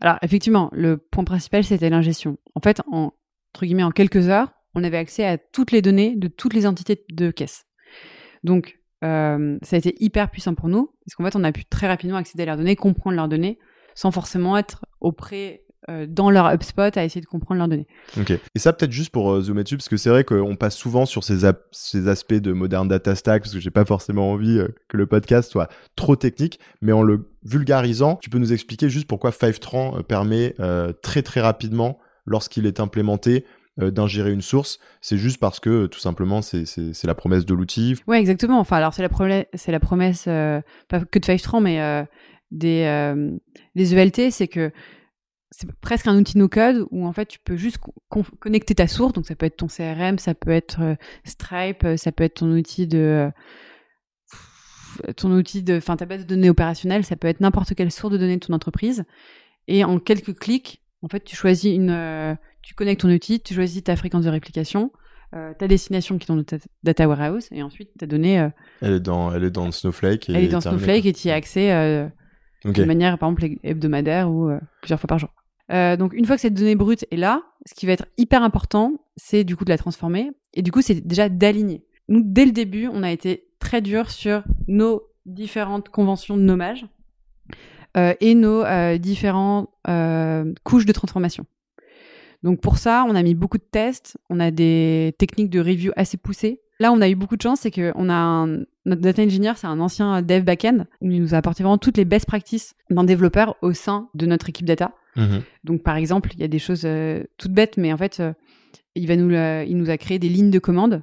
Alors 0.00 0.16
effectivement, 0.22 0.70
le 0.72 0.96
point 0.96 1.24
principal 1.24 1.64
c'était 1.64 1.90
l'ingestion. 1.90 2.38
En 2.54 2.60
fait, 2.60 2.80
en 2.90 3.12
entre 3.54 3.64
guillemets 3.64 3.84
en 3.84 3.90
quelques 3.90 4.28
heures, 4.28 4.52
on 4.74 4.84
avait 4.84 4.98
accès 4.98 5.24
à 5.24 5.38
toutes 5.38 5.72
les 5.72 5.80
données 5.80 6.14
de 6.16 6.28
toutes 6.28 6.52
les 6.52 6.66
entités 6.66 7.04
de 7.10 7.30
caisse. 7.30 7.64
Donc 8.44 8.78
euh, 9.04 9.58
ça 9.62 9.76
a 9.76 9.78
été 9.78 9.94
hyper 10.02 10.30
puissant 10.30 10.54
pour 10.54 10.68
nous 10.68 10.90
parce 11.04 11.14
qu'en 11.14 11.24
fait 11.24 11.36
on 11.36 11.44
a 11.44 11.52
pu 11.52 11.64
très 11.64 11.86
rapidement 11.86 12.16
accéder 12.16 12.42
à 12.42 12.46
leurs 12.46 12.56
données, 12.56 12.76
comprendre 12.76 13.16
leurs 13.16 13.28
données, 13.28 13.58
sans 13.94 14.10
forcément 14.10 14.56
être 14.56 14.84
auprès 15.00 15.65
dans 16.08 16.30
leur 16.30 16.52
HubSpot 16.52 16.96
à 16.96 17.04
essayer 17.04 17.20
de 17.20 17.26
comprendre 17.26 17.58
leurs 17.58 17.68
données. 17.68 17.86
Ok. 18.18 18.32
Et 18.32 18.58
ça, 18.58 18.72
peut-être 18.72 18.92
juste 18.92 19.10
pour 19.10 19.30
euh, 19.30 19.40
zoomer 19.40 19.62
dessus, 19.62 19.76
parce 19.76 19.88
que 19.88 19.96
c'est 19.96 20.10
vrai 20.10 20.24
qu'on 20.24 20.56
passe 20.56 20.76
souvent 20.76 21.06
sur 21.06 21.24
ces, 21.24 21.48
ces 21.72 22.08
aspects 22.08 22.34
de 22.34 22.52
modern 22.52 22.88
data 22.88 23.14
stack, 23.14 23.42
parce 23.42 23.54
que 23.54 23.60
j'ai 23.60 23.70
pas 23.70 23.84
forcément 23.84 24.32
envie 24.32 24.58
euh, 24.58 24.68
que 24.88 24.96
le 24.96 25.06
podcast 25.06 25.50
soit 25.50 25.68
trop 25.94 26.16
technique, 26.16 26.58
mais 26.82 26.92
en 26.92 27.02
le 27.02 27.28
vulgarisant, 27.44 28.16
tu 28.16 28.30
peux 28.30 28.38
nous 28.38 28.52
expliquer 28.52 28.88
juste 28.88 29.06
pourquoi 29.06 29.32
Fivetran 29.32 29.98
euh, 29.98 30.02
permet 30.02 30.54
euh, 30.60 30.92
très 31.02 31.22
très 31.22 31.40
rapidement, 31.40 31.98
lorsqu'il 32.24 32.66
est 32.66 32.80
implémenté, 32.80 33.44
euh, 33.80 33.90
d'ingérer 33.90 34.32
une 34.32 34.40
source. 34.40 34.78
C'est 35.02 35.18
juste 35.18 35.38
parce 35.38 35.60
que 35.60 35.70
euh, 35.70 35.86
tout 35.86 36.00
simplement, 36.00 36.40
c'est 36.42 36.64
la 37.04 37.14
promesse 37.14 37.44
de 37.44 37.54
l'outil. 37.54 37.94
Ouais, 38.06 38.18
exactement. 38.18 38.58
Enfin, 38.58 38.78
alors 38.78 38.94
c'est 38.94 39.02
la, 39.02 39.44
c'est 39.54 39.70
la 39.70 39.80
promesse, 39.80 40.24
euh, 40.28 40.60
pas 40.88 41.00
que 41.00 41.18
de 41.18 41.24
Fivetran, 41.24 41.60
mais 41.60 41.80
euh, 41.80 42.02
des, 42.50 42.84
euh, 42.84 43.36
des 43.74 43.94
ELT, 43.94 44.30
c'est 44.30 44.48
que 44.48 44.72
c'est 45.50 45.70
presque 45.80 46.06
un 46.08 46.16
outil 46.18 46.36
no-code 46.38 46.86
où 46.90 47.06
en 47.06 47.12
fait 47.12 47.26
tu 47.26 47.38
peux 47.38 47.56
juste 47.56 47.78
co- 47.78 47.94
con- 48.08 48.24
connecter 48.40 48.74
ta 48.74 48.88
source. 48.88 49.12
Donc 49.12 49.26
ça 49.26 49.34
peut 49.36 49.46
être 49.46 49.56
ton 49.56 49.68
CRM, 49.68 50.18
ça 50.18 50.34
peut 50.34 50.50
être 50.50 50.80
euh, 50.82 50.94
Stripe, 51.24 51.84
euh, 51.84 51.96
ça 51.96 52.12
peut 52.12 52.24
être 52.24 52.34
ton 52.34 52.50
outil 52.50 52.86
de 52.86 52.98
euh, 52.98 53.30
ton 55.16 55.30
outil 55.32 55.62
de, 55.62 55.76
enfin 55.76 55.96
ta 55.96 56.06
base 56.06 56.22
de 56.22 56.26
données 56.26 56.50
opérationnelle, 56.50 57.04
ça 57.04 57.16
peut 57.16 57.28
être 57.28 57.40
n'importe 57.40 57.74
quelle 57.74 57.90
source 57.92 58.12
de 58.12 58.18
données 58.18 58.36
de 58.38 58.44
ton 58.46 58.54
entreprise. 58.54 59.04
Et 59.68 59.84
en 59.84 59.98
quelques 59.98 60.38
clics, 60.38 60.82
en 61.02 61.08
fait, 61.08 61.22
tu 61.24 61.36
choisis 61.36 61.74
une, 61.74 61.90
euh, 61.90 62.34
tu 62.62 62.74
connectes 62.74 63.02
ton 63.02 63.10
outil, 63.10 63.40
tu 63.40 63.52
choisis 63.54 63.82
ta 63.84 63.94
fréquence 63.96 64.24
de 64.24 64.30
réplication, 64.30 64.90
euh, 65.34 65.52
ta 65.58 65.68
destination 65.68 66.16
qui 66.18 66.30
est 66.30 66.34
dans 66.34 66.42
ta 66.42 66.56
data 66.82 67.06
warehouse, 67.08 67.48
et 67.52 67.62
ensuite 67.62 67.90
ta 67.98 68.06
donnée, 68.06 68.40
euh, 68.40 68.48
Elle 68.80 68.94
est 68.94 69.00
dans, 69.00 69.34
elle 69.34 69.44
est 69.44 69.50
dans 69.50 69.70
Snowflake. 69.70 70.28
Et 70.30 70.32
elle 70.32 70.44
est 70.44 70.48
dans 70.48 70.60
Snowflake 70.60 71.04
et 71.04 71.12
tu 71.12 71.28
y 71.28 71.30
as 71.30 71.34
accès 71.34 71.70
de 72.64 72.84
manière, 72.84 73.18
par 73.18 73.28
exemple, 73.28 73.58
hebdomadaire 73.62 74.30
ou 74.30 74.48
euh, 74.48 74.58
plusieurs 74.80 75.00
fois 75.00 75.08
par 75.08 75.18
jour. 75.18 75.30
Euh, 75.72 75.96
donc, 75.96 76.12
une 76.14 76.24
fois 76.24 76.36
que 76.36 76.42
cette 76.42 76.54
donnée 76.54 76.76
brute 76.76 77.04
est 77.10 77.16
là, 77.16 77.42
ce 77.66 77.74
qui 77.74 77.86
va 77.86 77.92
être 77.92 78.06
hyper 78.18 78.42
important, 78.42 78.94
c'est 79.16 79.44
du 79.44 79.56
coup 79.56 79.64
de 79.64 79.70
la 79.70 79.78
transformer. 79.78 80.30
Et 80.54 80.62
du 80.62 80.72
coup, 80.72 80.82
c'est 80.82 81.06
déjà 81.06 81.28
d'aligner. 81.28 81.84
Nous, 82.08 82.22
dès 82.24 82.44
le 82.44 82.52
début, 82.52 82.88
on 82.92 83.02
a 83.02 83.10
été 83.10 83.48
très 83.58 83.80
dur 83.80 84.10
sur 84.10 84.44
nos 84.68 85.02
différentes 85.26 85.88
conventions 85.88 86.36
de 86.36 86.42
nommage. 86.42 86.86
euh, 87.96 88.14
et 88.20 88.34
nos 88.34 88.62
différentes 88.98 89.70
couches 90.64 90.86
de 90.86 90.92
transformation. 90.92 91.46
Donc 92.42 92.60
pour 92.60 92.78
ça, 92.78 93.04
on 93.08 93.14
a 93.14 93.22
mis 93.22 93.34
beaucoup 93.34 93.58
de 93.58 93.64
tests, 93.64 94.18
on 94.30 94.38
a 94.38 94.50
des 94.50 95.14
techniques 95.18 95.50
de 95.50 95.60
review 95.60 95.92
assez 95.96 96.16
poussées. 96.16 96.60
Là, 96.78 96.92
on 96.92 97.00
a 97.00 97.08
eu 97.08 97.14
beaucoup 97.14 97.36
de 97.36 97.42
chance, 97.42 97.60
c'est 97.60 97.70
que 97.70 97.92
on 97.96 98.08
a 98.08 98.14
un, 98.14 98.60
notre 98.86 99.02
data 99.02 99.22
engineer, 99.22 99.52
c'est 99.56 99.66
un 99.66 99.80
ancien 99.80 100.22
dev 100.22 100.42
backend. 100.42 100.86
Il 101.02 101.20
nous 101.20 101.34
a 101.34 101.38
apporté 101.38 101.62
vraiment 101.62 101.76
toutes 101.78 101.98
les 101.98 102.04
best 102.06 102.24
practices 102.26 102.74
d'un 102.88 103.04
développeur 103.04 103.56
au 103.60 103.72
sein 103.74 104.08
de 104.14 104.24
notre 104.26 104.48
équipe 104.48 104.64
data. 104.66 104.92
Mhm. 105.16 105.42
Donc 105.64 105.82
par 105.82 105.96
exemple, 105.96 106.30
il 106.34 106.40
y 106.40 106.44
a 106.44 106.48
des 106.48 106.58
choses 106.58 106.82
euh, 106.86 107.22
toutes 107.36 107.52
bêtes, 107.52 107.76
mais 107.76 107.92
en 107.92 107.96
fait, 107.98 108.20
euh, 108.20 108.32
il 108.94 109.06
va 109.06 109.16
nous, 109.16 109.28
la- 109.28 109.64
il 109.64 109.76
nous 109.76 109.90
a 109.90 109.98
créé 109.98 110.18
des 110.18 110.28
lignes 110.30 110.50
de 110.50 110.58
commande 110.58 111.02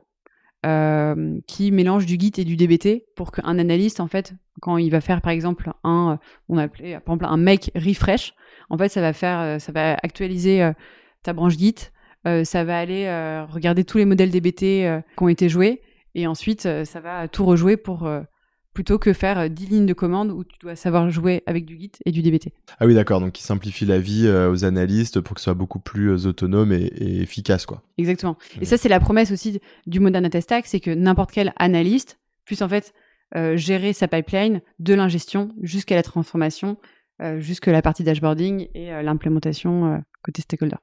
euh, 0.66 1.40
qui 1.48 1.72
mélangent 1.72 2.06
du 2.06 2.16
Git 2.18 2.32
et 2.38 2.46
du 2.46 2.56
DBT 2.56 3.04
pour 3.16 3.32
qu'un 3.32 3.60
analyste, 3.60 4.00
en 4.00 4.08
fait, 4.08 4.34
quand 4.62 4.78
il 4.78 4.90
va 4.90 5.02
faire 5.02 5.22
par 5.22 5.32
exemple 5.34 5.72
un, 5.84 6.20
on 6.48 6.58
a 6.58 6.64
appelé 6.64 6.94
par 7.06 7.16
exemple 7.16 7.26
un 7.26 7.38
make 7.38 7.70
refresh, 7.76 8.34
en 8.70 8.78
fait, 8.78 8.88
ça 8.90 9.02
va 9.02 9.12
faire, 9.14 9.60
ça 9.60 9.72
va 9.74 9.96
actualiser 10.02 10.72
ta 11.22 11.34
branche 11.34 11.58
Git, 11.58 11.76
ça 12.46 12.64
va 12.64 12.80
aller 12.80 13.08
regarder 13.52 13.84
tous 13.84 13.98
les 13.98 14.06
modèles 14.06 14.32
DBT 14.32 14.58
qui 15.18 15.24
ont 15.24 15.28
été 15.28 15.50
joués, 15.50 15.82
et 16.16 16.28
ensuite 16.28 16.66
euh, 16.66 16.86
ça 16.86 17.00
va 17.00 17.28
tout 17.28 17.46
rejouer 17.46 17.78
pour 17.78 18.06
euh, 18.06 18.22
plutôt 18.74 18.98
que 18.98 19.14
faire 19.14 19.40
euh, 19.40 19.48
10 19.48 19.68
lignes 19.68 19.86
de 19.86 19.94
commande 19.94 20.32
où 20.32 20.44
tu 20.44 20.58
dois 20.60 20.76
savoir 20.76 21.10
jouer 21.10 21.44
avec 21.46 21.66
du 21.66 21.80
Git 21.80 21.92
et 22.06 22.12
du 22.12 22.22
DBT. 22.22 22.50
Ah 22.80 22.86
oui, 22.86 22.96
d'accord. 22.96 23.20
Donc, 23.20 23.34
qui 23.34 23.44
simplifie 23.44 23.86
la 23.86 24.00
vie 24.00 24.28
euh, 24.28 24.52
aux 24.52 24.66
analystes 24.66 25.22
pour 25.22 25.36
que 25.36 25.42
ce 25.42 25.46
soit 25.46 25.54
beaucoup 25.54 25.80
plus 25.80 26.10
euh, 26.10 26.30
autonome 26.30 26.72
et, 26.72 26.86
et 26.86 27.22
efficace, 27.22 27.66
quoi. 27.66 27.84
Exactement. 27.98 28.38
Et 28.60 28.66
ça, 28.66 28.78
c'est 28.78 28.90
la 28.90 29.00
promesse 29.00 29.32
aussi 29.32 29.60
du 29.86 30.00
Modern 30.00 30.24
Data 30.24 30.42
Stack, 30.42 30.66
c'est 30.66 30.80
que 30.80 30.92
n'importe 30.92 31.32
quel 31.32 31.54
analyste 31.58 32.20
puisse 32.46 32.62
en 32.62 32.70
fait 32.70 32.94
euh, 33.36 33.58
gérer 33.58 33.94
sa 33.94 34.08
pipeline 34.08 34.62
de 34.80 34.94
l'ingestion 34.94 35.50
jusqu'à 35.62 35.96
la 35.96 36.04
transformation, 36.04 36.78
euh, 37.22 37.40
jusqu'à 37.40 37.72
la 37.72 37.82
partie 37.82 38.04
dashboarding 38.04 38.68
et 38.74 38.92
euh, 38.92 39.02
l'implémentation 39.02 39.94
euh, 39.94 39.98
côté 40.24 40.42
stakeholder. 40.42 40.78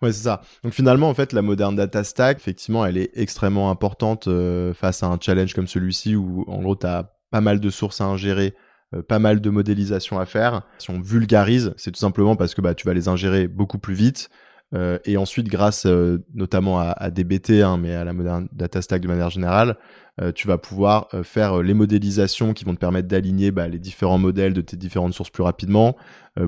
Ouais, 0.00 0.12
c'est 0.12 0.24
ça. 0.24 0.42
Donc 0.62 0.72
finalement, 0.72 1.08
en 1.08 1.14
fait, 1.14 1.32
la 1.32 1.42
moderne 1.42 1.76
data 1.76 2.04
stack, 2.04 2.38
effectivement, 2.38 2.84
elle 2.84 2.98
est 2.98 3.10
extrêmement 3.14 3.70
importante 3.70 4.28
euh, 4.28 4.74
face 4.74 5.02
à 5.02 5.06
un 5.06 5.18
challenge 5.20 5.54
comme 5.54 5.66
celui-ci 5.66 6.14
où, 6.14 6.44
en 6.46 6.62
gros, 6.62 6.76
tu 6.76 6.86
as 6.86 7.12
pas 7.30 7.40
mal 7.40 7.60
de 7.60 7.70
sources 7.70 8.00
à 8.00 8.04
ingérer, 8.04 8.54
euh, 8.94 9.02
pas 9.02 9.18
mal 9.18 9.40
de 9.40 9.50
modélisation 9.50 10.18
à 10.18 10.26
faire. 10.26 10.62
Si 10.78 10.90
on 10.90 11.00
vulgarise, 11.00 11.72
c'est 11.76 11.90
tout 11.90 12.00
simplement 12.00 12.36
parce 12.36 12.54
que 12.54 12.60
bah, 12.60 12.74
tu 12.74 12.86
vas 12.86 12.94
les 12.94 13.08
ingérer 13.08 13.48
beaucoup 13.48 13.78
plus 13.78 13.94
vite. 13.94 14.28
Euh, 14.74 14.98
et 15.04 15.16
ensuite, 15.16 15.48
grâce 15.48 15.86
euh, 15.86 16.18
notamment 16.34 16.78
à, 16.80 16.90
à 16.90 17.10
DBT, 17.10 17.62
hein, 17.62 17.76
mais 17.76 17.94
à 17.94 18.04
la 18.04 18.12
moderne 18.12 18.48
data 18.52 18.80
stack 18.80 19.02
de 19.02 19.08
manière 19.08 19.30
générale, 19.30 19.76
euh, 20.20 20.32
tu 20.32 20.46
vas 20.46 20.58
pouvoir 20.58 21.08
euh, 21.14 21.22
faire 21.22 21.62
les 21.62 21.74
modélisations 21.74 22.52
qui 22.52 22.64
vont 22.64 22.74
te 22.74 22.80
permettre 22.80 23.08
d'aligner 23.08 23.50
bah, 23.50 23.68
les 23.68 23.78
différents 23.78 24.18
modèles 24.18 24.52
de 24.52 24.60
tes 24.60 24.76
différentes 24.76 25.14
sources 25.14 25.30
plus 25.30 25.42
rapidement 25.42 25.96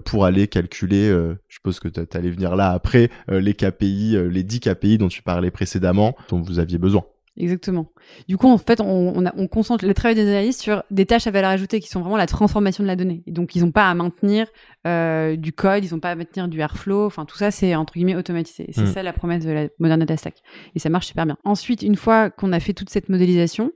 pour 0.07 0.25
aller 0.25 0.49
calculer, 0.49 1.11
je 1.11 1.55
suppose 1.57 1.79
que 1.79 1.89
tu 1.89 2.17
allais 2.17 2.31
venir 2.31 2.57
là 2.57 2.71
après, 2.71 3.11
les 3.29 3.53
KPI, 3.53 4.17
les 4.31 4.43
10 4.43 4.61
KPI 4.61 4.97
dont 4.97 5.09
tu 5.09 5.23
parlais 5.23 5.51
précédemment, 5.51 6.17
dont 6.31 6.41
vous 6.41 6.59
aviez 6.59 6.79
besoin. 6.79 7.05
Exactement. 7.37 7.91
Du 8.29 8.37
coup, 8.37 8.47
en 8.49 8.59
fait, 8.59 8.81
on, 8.81 8.87
on, 9.17 9.27
a- 9.27 9.35
on 9.37 9.49
concentre 9.49 9.85
le 9.85 9.93
travail 9.93 10.15
des 10.15 10.29
analystes 10.29 10.61
sur 10.63 10.85
des 10.93 11.05
tâches 11.05 11.27
à 11.27 11.33
valeur 11.33 11.51
ajoutée 11.51 11.81
qui 11.81 11.89
sont 11.89 12.01
vraiment 12.01 12.17
la 12.17 12.27
transformation 12.29 12.85
de 12.85 12.87
la 12.87 12.95
donnée. 12.95 13.25
Et 13.27 13.33
donc, 13.33 13.57
ils 13.57 13.65
n'ont 13.65 13.73
pas 13.73 13.91
à 13.91 13.95
maintenir 13.95 14.47
euh, 14.87 15.35
du 15.35 15.53
code, 15.53 15.85
ils 15.85 15.93
n'ont 15.93 15.99
pas 15.99 16.13
à 16.13 16.15
maintenir 16.15 16.47
du 16.47 16.61
Airflow. 16.61 17.07
Enfin, 17.07 17.25
tout 17.25 17.37
ça, 17.37 17.51
c'est 17.51 17.75
entre 17.75 17.95
guillemets 17.95 18.15
automatisé. 18.15 18.69
C'est 18.73 18.83
Mm. 18.83 18.87
ça 18.95 19.03
la 19.03 19.13
promesse 19.13 19.45
de 19.45 19.51
la 19.51 19.69
Modern 19.81 19.99
Data 19.99 20.17
Stack. 20.17 20.37
Et 20.77 20.79
ça 20.79 20.91
marche 20.91 21.07
super 21.09 21.27
bien. 21.27 21.37
Ensuite, 21.43 21.83
une 21.83 21.97
fois 21.97 22.31
qu'on 22.31 22.53
a 22.53 22.61
fait 22.61 22.73
toute 22.73 22.91
cette 22.91 23.09
modélisation, 23.09 23.73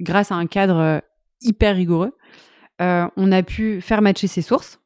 grâce 0.00 0.30
à 0.30 0.34
un 0.34 0.46
cadre 0.46 0.76
euh, 0.76 0.98
hyper 1.40 1.76
rigoureux, 1.76 2.12
euh, 2.82 3.06
on 3.16 3.32
a 3.32 3.42
pu 3.42 3.80
faire 3.80 4.02
matcher 4.02 4.26
ces 4.26 4.42
sources 4.42 4.80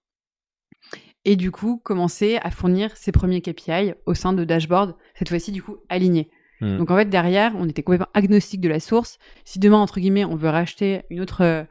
et 1.25 1.35
du 1.35 1.51
coup 1.51 1.79
commencer 1.83 2.39
à 2.43 2.51
fournir 2.53 2.97
ses 2.97 3.11
premiers 3.11 3.41
KPI 3.41 3.95
au 4.07 4.15
sein 4.15 4.33
de 4.33 4.45
dashboards, 4.45 4.95
cette 5.19 5.29
fois-ci 5.29 5.51
du 5.51 5.61
coup 5.63 5.79
alignés. 5.89 6.31
Mm. 6.61 6.79
Donc 6.79 6.91
en 6.91 6.97
fait 6.97 7.11
derrière, 7.11 7.53
on 7.57 7.69
était 7.69 7.83
complètement 7.83 8.09
agnostique 8.15 8.61
de 8.61 8.69
la 8.69 8.81
source. 8.81 9.19
Si 9.45 9.59
demain 9.59 9.79
entre 9.79 10.01
guillemets 10.01 10.25
on 10.25 10.37
veut 10.37 10.49
racheter 10.49 11.03
une 11.11 11.21
autre 11.21 11.43
euh, 11.43 11.65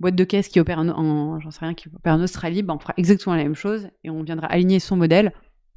boîte 0.00 0.16
de 0.16 0.24
caisse 0.24 0.48
qui 0.48 0.58
opère 0.60 0.78
en, 0.78 0.88
en- 0.88 1.40
j'en 1.40 1.50
sais 1.50 1.60
rien 1.64 1.74
qui 1.74 1.88
opère 1.94 2.14
en 2.14 2.20
Australie, 2.22 2.62
ben 2.62 2.74
on 2.74 2.78
fera 2.78 2.94
exactement 2.96 3.36
la 3.36 3.42
même 3.44 3.54
chose 3.54 3.88
et 4.02 4.10
on 4.10 4.22
viendra 4.22 4.46
aligner 4.48 4.80
son 4.80 4.96
modèle 4.96 5.32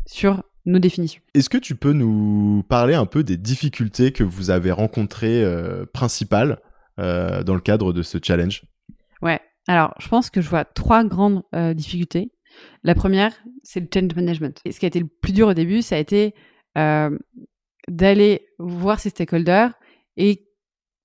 sur 0.05 0.43
nos 0.65 0.79
définitions. 0.79 1.21
Est-ce 1.33 1.49
que 1.49 1.57
tu 1.57 1.75
peux 1.75 1.93
nous 1.93 2.63
parler 2.67 2.93
un 2.95 3.05
peu 3.05 3.23
des 3.23 3.37
difficultés 3.37 4.11
que 4.11 4.23
vous 4.23 4.49
avez 4.49 4.71
rencontrées 4.71 5.43
euh, 5.43 5.85
principales 5.85 6.59
euh, 6.99 7.43
dans 7.43 7.53
le 7.53 7.61
cadre 7.61 7.93
de 7.93 8.01
ce 8.01 8.17
challenge? 8.21 8.63
Ouais. 9.21 9.39
Alors, 9.67 9.93
je 9.99 10.07
pense 10.07 10.29
que 10.29 10.41
je 10.41 10.49
vois 10.49 10.65
trois 10.65 11.03
grandes 11.03 11.43
difficultés. 11.75 12.31
La 12.83 12.95
première, 12.95 13.33
c'est 13.63 13.81
le 13.81 13.87
change 13.93 14.15
management. 14.15 14.61
Et 14.65 14.71
ce 14.71 14.79
qui 14.79 14.85
a 14.85 14.87
été 14.87 14.99
le 14.99 15.07
plus 15.07 15.33
dur 15.33 15.49
au 15.49 15.53
début, 15.53 15.81
ça 15.81 15.95
a 15.95 15.99
été 15.99 16.33
euh, 16.77 17.17
d'aller 17.89 18.47
voir 18.59 18.99
ses 18.99 19.09
stakeholders 19.09 19.73
et 20.17 20.47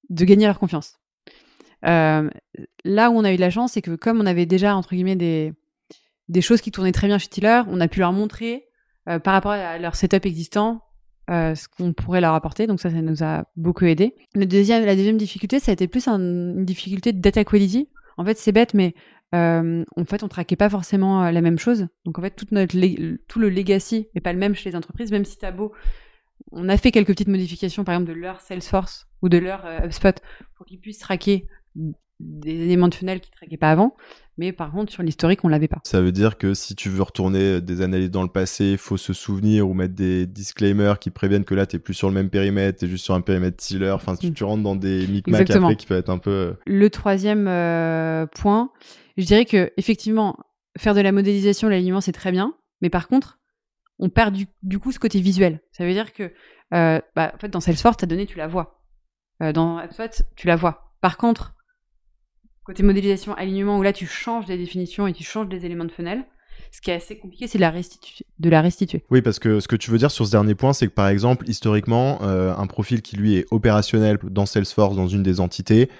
de 0.09 0.25
gagner 0.25 0.47
leur 0.47 0.59
confiance. 0.59 0.99
Euh, 1.87 2.31
là 2.85 3.11
où 3.11 3.15
on 3.15 3.25
a 3.25 3.33
eu 3.33 3.37
de 3.37 3.41
la 3.41 3.51
chance, 3.51 3.73
c'est 3.73 3.83
que 3.83 3.97
comme 3.97 4.21
on 4.21 4.27
avait 4.27 4.47
déjà, 4.47 4.77
entre 4.77 4.95
guillemets, 4.95 5.17
des, 5.17 5.53
des 6.29 6.41
choses 6.41 6.61
qui 6.61 6.71
tournaient 6.71 6.93
très 6.93 7.07
bien 7.07 7.19
chez 7.19 7.29
Tiller, 7.29 7.63
on 7.69 7.81
a 7.81 7.89
pu 7.89 8.01
leur 8.01 8.13
montrer, 8.13 8.67
euh, 9.09 9.19
par 9.19 9.33
rapport 9.35 9.53
à 9.53 9.79
leur 9.79 9.97
setup 9.97 10.27
existant, 10.27 10.83
euh, 11.31 11.55
ce 11.55 11.69
qu'on 11.69 11.93
pourrait 11.93 12.21
leur 12.21 12.35
apporter. 12.35 12.67
Donc 12.67 12.81
ça, 12.81 12.91
ça 12.91 13.01
nous 13.01 13.23
a 13.23 13.45
beaucoup 13.57 13.85
aidé. 13.85 14.15
Deuxième, 14.35 14.85
la 14.85 14.97
deuxième 14.97 15.17
difficulté, 15.17 15.61
ça 15.61 15.73
a 15.73 15.75
été 15.75 15.89
plus 15.89 16.09
un- 16.09 16.19
une 16.19 16.65
difficulté 16.65 17.13
de 17.13 17.21
data 17.21 17.45
quality. 17.45 17.89
En 18.17 18.25
fait, 18.25 18.39
c'est 18.39 18.53
bête, 18.53 18.75
mais 18.75 18.95
en 19.33 20.05
fait, 20.07 20.23
on 20.23 20.29
traquait 20.29 20.57
pas 20.57 20.69
forcément 20.69 21.31
la 21.31 21.41
même 21.41 21.59
chose. 21.59 21.87
Donc 22.05 22.19
en 22.19 22.23
fait, 22.23 22.33
tout 22.37 23.39
le 23.41 23.49
legacy 23.49 24.09
n'est 24.15 24.21
pas 24.21 24.33
le 24.35 24.39
même 24.39 24.55
chez 24.55 24.69
les 24.71 24.77
entreprises, 24.77 25.11
même 25.11 25.25
si 25.25 25.39
t'as 25.39 25.53
beau. 25.53 25.73
On 26.53 26.69
a 26.69 26.77
fait 26.77 26.91
quelques 26.93 27.09
petites 27.09 27.29
modifications, 27.29 27.85
par 27.85 27.95
exemple, 27.95 28.13
de 28.13 28.19
leur 28.19 28.41
Salesforce 28.41 29.07
ou 29.23 29.29
de 29.29 29.39
leur 29.39 29.65
euh, 29.65 29.81
HubSpot 29.87 30.15
pour 30.57 30.67
qu'ils 30.67 30.79
puissent 30.81 30.99
traquer 30.99 31.47
des 32.21 32.51
éléments 32.65 32.89
de 32.89 32.95
funnel 32.95 33.21
qu'ils 33.21 33.35
traquaient 33.35 33.57
pas 33.57 33.71
avant. 33.71 33.97
Mais 34.39 34.53
par 34.53 34.71
contre, 34.73 34.91
sur 34.93 35.03
l'historique, 35.03 35.45
on 35.45 35.49
l'avait 35.49 35.69
pas. 35.69 35.81
Ça 35.85 36.01
veut 36.01 36.13
dire 36.13 36.39
que 36.39 36.55
si 36.55 36.75
tu 36.75 36.89
veux 36.89 37.03
retourner 37.03 37.61
des 37.61 37.83
analyses 37.83 38.11
dans 38.11 38.23
le 38.23 38.29
passé, 38.29 38.73
il 38.73 38.79
faut 38.79 38.97
se 38.97 39.13
souvenir 39.13 39.69
ou 39.69 39.75
mettre 39.75 39.95
des 39.95 40.27
disclaimers 40.27 40.99
qui 40.99 41.11
préviennent 41.11 41.45
que 41.45 41.55
là, 41.55 41.67
tu 41.67 41.79
plus 41.79 41.95
sur 41.95 42.09
le 42.09 42.15
même 42.15 42.31
périmètre, 42.31 42.79
tu 42.79 42.85
es 42.87 42.89
juste 42.89 43.05
sur 43.05 43.15
un 43.15 43.21
périmètre 43.21 43.57
Tiller. 43.59 43.91
Enfin, 43.91 44.17
tu, 44.17 44.29
Mm. 44.31 44.35
tu 44.35 44.45
rentres 44.45 44.63
dans 44.63 44.77
des 44.77 45.07
micmacs 45.07 45.51
après 45.51 45.77
qui 45.77 45.87
peuvent 45.87 45.99
être 45.99 46.09
un 46.11 46.19
peu... 46.19 46.31
euh, 46.31 46.53
Le 46.67 46.89
troisième 46.91 47.47
euh, 47.49 48.27
point, 48.27 48.71
je 49.19 49.25
dirais 49.25 49.45
que 49.45 49.71
effectivement, 49.77 50.39
faire 50.79 50.95
de 50.95 51.01
la 51.03 51.13
modélisation, 51.13 51.69
l'alignement, 51.69 52.01
c'est 52.01 52.13
très 52.13 52.33
bien, 52.33 52.55
mais 52.81 52.89
par 52.89 53.09
contre, 53.09 53.39
on 54.03 54.11
perd 54.11 54.35
du, 54.35 54.49
du 54.65 54.81
coup 54.81 54.91
ce 54.91 54.99
côté 54.99 55.21
visuel. 55.21 55.61
Ça 55.71 55.87
veut 55.87 55.93
dire 55.93 56.13
que, 56.13 56.33
euh, 56.75 57.01
bah, 57.15 57.33
en 57.35 57.39
fait, 57.39 57.49
dans 57.49 57.61
Salesforce, 57.61 57.97
ta 57.97 58.07
donnée, 58.07 58.27
tu 58.27 58.37
la 58.37 58.49
vois. 58.49 58.81
Euh, 59.43 59.53
dans 59.53 59.81
HubSpot, 59.81 60.25
tu 60.35 60.49
la 60.49 60.57
vois. 60.57 60.93
Par 61.01 61.17
contre, 61.17 61.55
côté 62.65 62.83
modélisation, 62.83 63.33
alignement, 63.35 63.79
où 63.79 63.83
là, 63.83 63.93
tu 63.93 64.07
changes 64.07 64.47
des 64.47 64.59
définitions 64.59 65.07
et 65.07 65.13
tu 65.13 65.23
changes 65.23 65.49
des 65.49 65.65
éléments 65.67 65.85
de 65.85 65.93
funnel, 65.93 66.25
ce 66.73 66.81
qui 66.81 66.91
est 66.91 66.95
assez 66.95 67.17
compliqué, 67.17 67.47
c'est 67.47 67.59
de 67.59 67.63
la, 67.63 67.71
restitu- 67.71 68.25
de 68.39 68.51
la 68.51 68.61
restituer. 68.61 69.05
Oui, 69.11 69.23
parce 69.23 69.39
que 69.39 69.61
ce 69.61 69.69
que 69.69 69.77
tu 69.77 69.91
veux 69.91 69.99
dire 69.99 70.11
sur 70.11 70.27
ce 70.27 70.33
dernier 70.33 70.57
point, 70.57 70.73
c'est 70.73 70.89
que 70.89 70.93
par 70.93 71.09
exemple, 71.09 71.49
historiquement, 71.49 72.19
euh, 72.23 72.55
un 72.57 72.67
profil 72.67 73.03
qui 73.03 73.17
lui 73.17 73.37
est 73.37 73.47
opérationnel 73.53 74.19
dans 74.25 74.47
Salesforce, 74.47 74.97
dans 74.97 75.09
une 75.09 75.23
des 75.23 75.39
entités, 75.39 75.91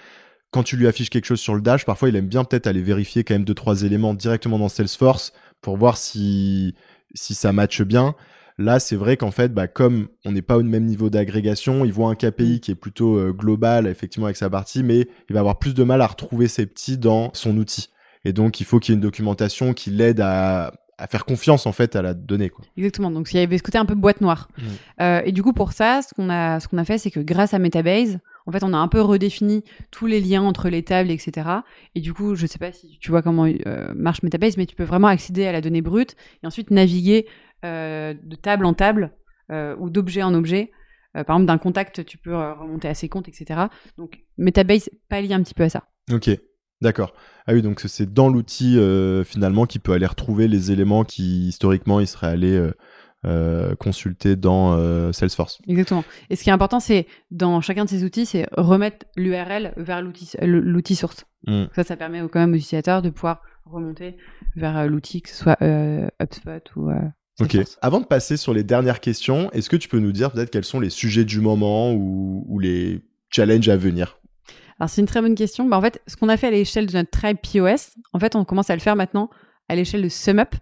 quand 0.51 0.65
tu 0.65 0.77
lui 0.77 0.89
affiches 0.89 1.09
quelque 1.09 1.25
chose 1.25 1.41
sur 1.41 1.55
le 1.55 1.63
dash, 1.63 1.85
parfois 1.85 2.09
il 2.09 2.17
aime 2.17 2.27
bien 2.27 2.45
peut-être 2.45 2.67
aller 2.67 2.83
vérifier 2.83 3.23
quand 3.23 3.35
même 3.35 3.45
deux 3.45 3.55
trois 3.55 3.83
éléments 3.85 4.13
directement 4.13 4.59
dans 4.59 4.69
Salesforce 4.69 5.33
pour 5.61 5.77
voir 5.77 5.97
si 5.97 6.75
si 7.15 7.35
ça 7.35 7.53
matche 7.53 7.83
bien. 7.83 8.15
Là, 8.59 8.79
c'est 8.81 8.97
vrai 8.97 9.17
qu'en 9.17 9.31
fait, 9.31 9.53
bah, 9.53 9.67
comme 9.67 10.09
on 10.25 10.33
n'est 10.33 10.43
pas 10.43 10.59
au 10.59 10.63
même 10.63 10.85
niveau 10.85 11.11
d'agrégation, 11.11 11.85
il 11.85 11.93
voit 11.93 12.11
un 12.11 12.15
KPI 12.15 12.61
qui 12.61 12.71
est 12.71 12.77
plutôt 12.77 13.17
euh, 13.17 13.33
global, 13.33 13.87
effectivement, 13.87 14.27
avec 14.27 14.37
sa 14.37 14.51
partie, 14.51 14.83
mais 14.83 15.09
il 15.29 15.33
va 15.33 15.41
avoir 15.41 15.59
plus 15.59 15.75
de 15.75 15.83
mal 15.83 16.03
à 16.03 16.07
retrouver 16.07 16.49
ses 16.49 16.67
petits 16.67 16.99
dans 16.99 17.31
son 17.33 17.57
outil. 17.57 17.89
Et 18.25 18.33
donc, 18.33 18.61
il 18.61 18.65
faut 18.65 18.79
qu'il 18.79 18.93
y 18.93 18.95
ait 18.95 18.99
une 18.99 19.03
documentation 19.03 19.73
qui 19.73 19.91
l'aide 19.91 20.21
à, 20.21 20.73
à 21.03 21.07
faire 21.09 21.25
confiance, 21.25 21.67
en 21.67 21.73
fait, 21.73 21.97
à 21.97 22.03
la 22.03 22.15
donnée. 22.15 22.49
Quoi. 22.49 22.65
Exactement. 22.77 23.11
Donc 23.11 23.33
il 23.33 23.37
y 23.37 23.41
avait 23.41 23.59
ce 23.59 23.63
côté 23.63 23.79
un 23.79 23.85
peu 23.85 23.95
boîte 23.95 24.21
noire. 24.21 24.49
Mm. 24.57 24.63
Euh, 25.01 25.23
et 25.25 25.33
du 25.33 25.43
coup 25.43 25.53
pour 25.53 25.73
ça, 25.73 26.01
ce 26.03 26.15
qu'on 26.15 26.31
a, 26.31 26.61
ce 26.61 26.69
qu'on 26.69 26.79
a 26.79 26.85
fait, 26.85 26.99
c'est 26.99 27.11
que 27.11 27.21
grâce 27.21 27.55
à 27.55 27.59
Metabase, 27.59 28.19
en 28.47 28.53
fait, 28.53 28.65
on 28.65 28.73
a 28.73 28.77
un 28.77 28.89
peu 28.89 29.01
redéfini 29.01 29.65
tous 29.91 30.07
les 30.07 30.21
liens 30.21 30.43
entre 30.43 30.69
les 30.69 30.83
tables, 30.83 31.11
etc. 31.11 31.49
Et 31.95 32.01
du 32.01 32.13
coup, 32.13 32.35
je 32.35 32.47
sais 32.47 32.59
pas 32.59 32.73
si 32.73 32.99
tu 33.01 33.11
vois 33.11 33.23
comment 33.23 33.47
euh, 33.47 33.93
marche 33.95 34.23
Metabase, 34.23 34.57
mais 34.57 34.67
tu 34.67 34.77
peux 34.77 34.85
vraiment 34.85 35.09
accéder 35.09 35.47
à 35.47 35.53
la 35.53 35.61
donnée 35.61 35.83
brute 35.83 36.17
et 36.43 36.47
ensuite 36.47 36.71
naviguer 36.71 37.27
euh, 37.65 38.15
de 38.23 38.37
table 38.37 38.65
en 38.65 38.75
table 38.75 39.13
euh, 39.51 39.77
ou 39.79 39.91
d'objet 39.91 40.23
en 40.23 40.35
objet. 40.35 40.73
Par 41.15 41.37
exemple, 41.37 41.45
d'un 41.45 41.59
contact, 41.59 42.07
tu 42.07 42.17
peux 42.17 42.35
remonter 42.35 42.89
à 42.89 42.95
ses 42.95 43.11
comptes, 43.11 43.29
etc. 43.29 43.61
Donc 43.99 44.21
Metabase 44.39 44.89
pallie 45.11 45.35
un 45.35 45.43
petit 45.43 45.53
peu 45.53 45.65
à 45.65 45.69
ça. 45.69 45.85
Ok, 46.11 46.31
d'accord. 46.81 47.13
Ah 47.47 47.53
oui, 47.53 47.61
donc 47.61 47.81
c'est 47.81 48.11
dans 48.11 48.31
l'outil 48.31 48.79
finalement 49.27 49.67
qui 49.67 49.79
peut 49.79 49.93
aller 49.93 50.07
retrouver 50.07 50.49
les 50.49 50.73
éléments 50.73 51.05
qui 51.05 51.49
historiquement 51.49 52.01
il 52.01 52.07
serait 52.07 52.29
allé 52.29 52.71
euh, 53.25 53.71
euh, 53.73 53.75
consulter 53.77 54.37
dans 54.37 54.75
euh, 54.75 55.13
Salesforce. 55.13 55.61
Exactement. 55.69 56.05
Et 56.31 56.37
ce 56.37 56.43
qui 56.43 56.51
est 56.51 56.53
important, 56.53 56.81
c'est 56.81 57.07
dans 57.31 57.61
chacun 57.61 57.85
de 57.85 57.91
ces 57.91 58.05
outils, 58.05 58.27
c'est 58.27 58.49
remettre 58.57 59.07
l'URL 59.17 59.73
vers 59.77 60.03
l'outil, 60.03 60.97
source. 60.97 61.25
Mm. 61.47 61.65
Ça, 61.75 61.85
ça 61.85 61.97
permet 61.97 62.21
au- 62.21 62.29
quand 62.29 62.41
même 62.41 62.53
aux 62.53 62.57
utilisateurs 62.57 63.03
de 63.03 63.11
pouvoir 63.11 63.43
remonter 63.65 64.17
vers 64.57 64.87
l'outil, 64.87 65.23
que 65.23 65.31
ce 65.31 65.37
soit 65.37 65.57
HubSpot 66.21 66.63
ou 66.77 66.91
Ok. 67.41 67.57
Avant 67.81 68.01
de 68.01 68.07
passer 68.07 68.37
sur 68.37 68.53
les 68.53 68.63
dernières 68.63 69.01
questions, 69.01 69.51
est-ce 69.53 69.71
que 69.71 69.77
tu 69.77 69.89
peux 69.89 69.99
nous 69.99 70.13
dire 70.13 70.31
peut-être 70.33 70.51
quels 70.51 70.65
sont 70.65 70.81
les 70.81 70.91
sujets 70.91 71.25
du 71.25 71.41
moment 71.41 71.93
ou, 71.93 72.59
les 72.59 73.03
challenges 73.31 73.69
à 73.69 73.77
venir? 73.77 74.19
Alors 74.79 74.91
c'est 74.91 75.01
une 75.01 75.07
très 75.07 75.21
bonne 75.23 75.35
question. 75.35 75.69
Bah, 75.69 75.79
en 75.79 75.81
fait, 75.81 76.03
ce 76.07 76.17
qu'on 76.17 76.29
a 76.29 76.37
fait 76.37 76.49
à 76.49 76.51
l'échelle 76.51 76.87
de 76.87 76.93
notre 76.93 77.11
tribe 77.11 77.39
POS, 77.39 77.95
en 78.13 78.19
fait, 78.19 78.37
on 78.37 78.45
commence 78.45 78.69
à 78.71 78.75
le 78.75 78.81
faire 78.81 78.97
maintenant 78.97 79.31
à 79.69 79.75
l'échelle 79.75 80.03
de 80.03 80.09
SumUp. 80.09 80.55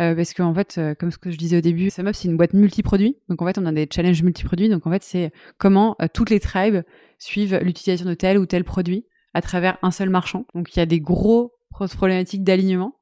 Euh, 0.00 0.14
parce 0.14 0.32
qu'en 0.32 0.54
fait, 0.54 0.76
euh, 0.78 0.94
comme 0.94 1.10
ce 1.10 1.18
que 1.18 1.30
je 1.30 1.36
disais 1.36 1.58
au 1.58 1.60
début, 1.60 1.90
SumUp, 1.90 2.14
c'est 2.14 2.28
une 2.28 2.36
boîte 2.36 2.54
multi-produits. 2.54 3.18
Donc 3.28 3.42
en 3.42 3.46
fait, 3.46 3.58
on 3.58 3.66
a 3.66 3.72
des 3.72 3.86
challenges 3.92 4.22
multi-produits. 4.22 4.68
Donc 4.70 4.86
en 4.86 4.90
fait, 4.90 5.02
c'est 5.02 5.30
comment 5.58 5.96
euh, 6.00 6.06
toutes 6.12 6.30
les 6.30 6.40
tribes 6.40 6.82
suivent 7.18 7.58
l'utilisation 7.62 8.08
de 8.08 8.14
tel 8.14 8.38
ou 8.38 8.46
tel 8.46 8.64
produit 8.64 9.04
à 9.34 9.42
travers 9.42 9.76
un 9.82 9.90
seul 9.90 10.08
marchand. 10.08 10.46
Donc 10.54 10.74
il 10.74 10.78
y 10.78 10.82
a 10.82 10.86
des 10.86 11.00
gros 11.00 11.52
problématiques 11.70 12.44
d'alignement. 12.44 12.96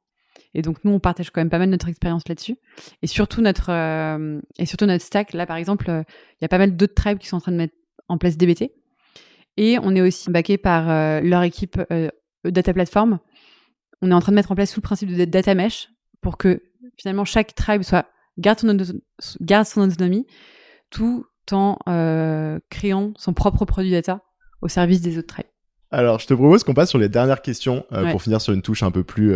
Et 0.55 0.63
donc 0.63 0.79
nous, 0.85 0.91
on 0.91 0.99
partage 0.99 1.31
quand 1.31 1.41
même 1.41 1.51
pas 1.51 1.59
mal 1.59 1.69
notre 1.69 1.89
expérience 1.89 2.27
là-dessus. 2.27 2.57
Et 3.03 3.07
surtout 3.07 3.43
notre 3.43 3.71
et 4.59 4.67
surtout 4.67 4.87
notre 4.87 5.05
stack. 5.05 5.35
Là, 5.35 5.47
par 5.47 5.57
exemple, 5.57 5.87
il 5.89 6.43
y 6.43 6.45
a 6.45 6.49
pas 6.49 6.59
mal 6.59 6.77
d'autres 6.77 6.95
tribes 6.95 7.19
qui 7.19 7.29
sont 7.29 7.37
en 7.37 7.41
train 7.41 7.53
de 7.53 7.57
mettre 7.57 7.75
en 8.09 8.19
place 8.19 8.37
DBT. 8.37 8.73
Et 9.57 9.79
on 9.83 9.95
est 9.95 10.01
aussi 10.01 10.31
backé 10.31 10.57
par 10.59 11.23
leur 11.23 11.43
équipe 11.43 11.81
data 12.45 12.73
platform. 12.73 13.19
On 14.01 14.11
est 14.11 14.15
en 14.15 14.21
train 14.21 14.33
de 14.33 14.37
mettre 14.37 14.53
en 14.53 14.55
place 14.55 14.73
tout 14.73 14.81
le 14.81 14.85
principe 14.85 15.15
de 15.15 15.25
data 15.25 15.55
mesh 15.55 15.89
pour 16.21 16.39
que 16.39 16.63
finalement 16.99 17.25
chaque 17.25 17.55
tribe 17.55 17.83
soit 17.83 18.07
garde 18.39 18.59
son, 18.59 18.77
garde 19.41 19.67
son 19.67 19.81
autonomie 19.81 20.27
tout 20.91 21.25
en 21.51 21.79
créant 22.69 23.13
son 23.17 23.33
propre 23.33 23.65
produit 23.65 23.91
data 23.91 24.21
au 24.61 24.69
service 24.69 25.01
des 25.01 25.17
autres 25.17 25.29
tribes. 25.29 25.47
Alors, 25.91 26.19
je 26.19 26.27
te 26.27 26.35
propose 26.35 26.63
qu'on 26.63 26.75
passe 26.75 26.91
sur 26.91 26.99
les 26.99 27.09
dernières 27.09 27.41
questions 27.41 27.87
pour 28.11 28.21
finir 28.21 28.43
sur 28.43 28.53
une 28.53 28.61
touche 28.61 28.83
un 28.83 28.91
peu 28.91 29.03
plus 29.03 29.35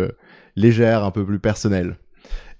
légère, 0.55 1.03
un 1.03 1.09
peu 1.09 1.25
plus 1.25 1.39
personnelle. 1.39 1.97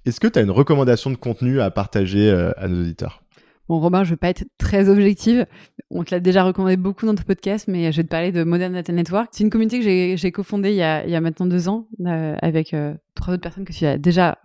Est-ce 0.06 0.20
que 0.20 0.26
tu 0.26 0.38
as 0.38 0.42
une 0.42 0.50
recommandation 0.50 1.10
de 1.10 1.16
contenu 1.16 1.60
à 1.60 1.70
partager 1.70 2.28
euh, 2.28 2.52
à 2.58 2.68
nos 2.68 2.82
auditeurs? 2.82 3.22
Bon, 3.68 3.80
Robin, 3.80 4.04
je 4.04 4.10
vais 4.10 4.16
pas 4.18 4.28
être 4.28 4.44
très 4.58 4.90
objective. 4.90 5.46
On 5.90 6.04
te 6.04 6.14
l'a 6.14 6.20
déjà 6.20 6.44
recommandé 6.44 6.76
beaucoup 6.76 7.06
dans 7.06 7.14
ton 7.14 7.22
podcast, 7.22 7.66
mais 7.68 7.90
je 7.90 7.96
vais 7.96 8.02
te 8.02 8.08
parler 8.08 8.30
de 8.30 8.44
Modern 8.44 8.74
Data 8.74 8.92
Network. 8.92 9.28
C'est 9.32 9.42
une 9.42 9.48
communauté 9.48 9.80
que 9.80 10.16
j'ai 10.16 10.32
cofondée 10.32 10.70
il, 10.70 10.76
y 10.76 10.82
a, 10.82 11.06
il 11.06 11.10
y 11.10 11.16
a 11.16 11.22
maintenant 11.22 11.46
deux 11.46 11.70
ans 11.70 11.88
euh, 12.04 12.36
avec 12.42 12.74
euh, 12.74 12.92
trois 13.14 13.32
autres 13.32 13.42
personnes 13.42 13.64
que 13.64 13.72
tu 13.72 13.86
as 13.86 13.96
déjà 13.96 14.36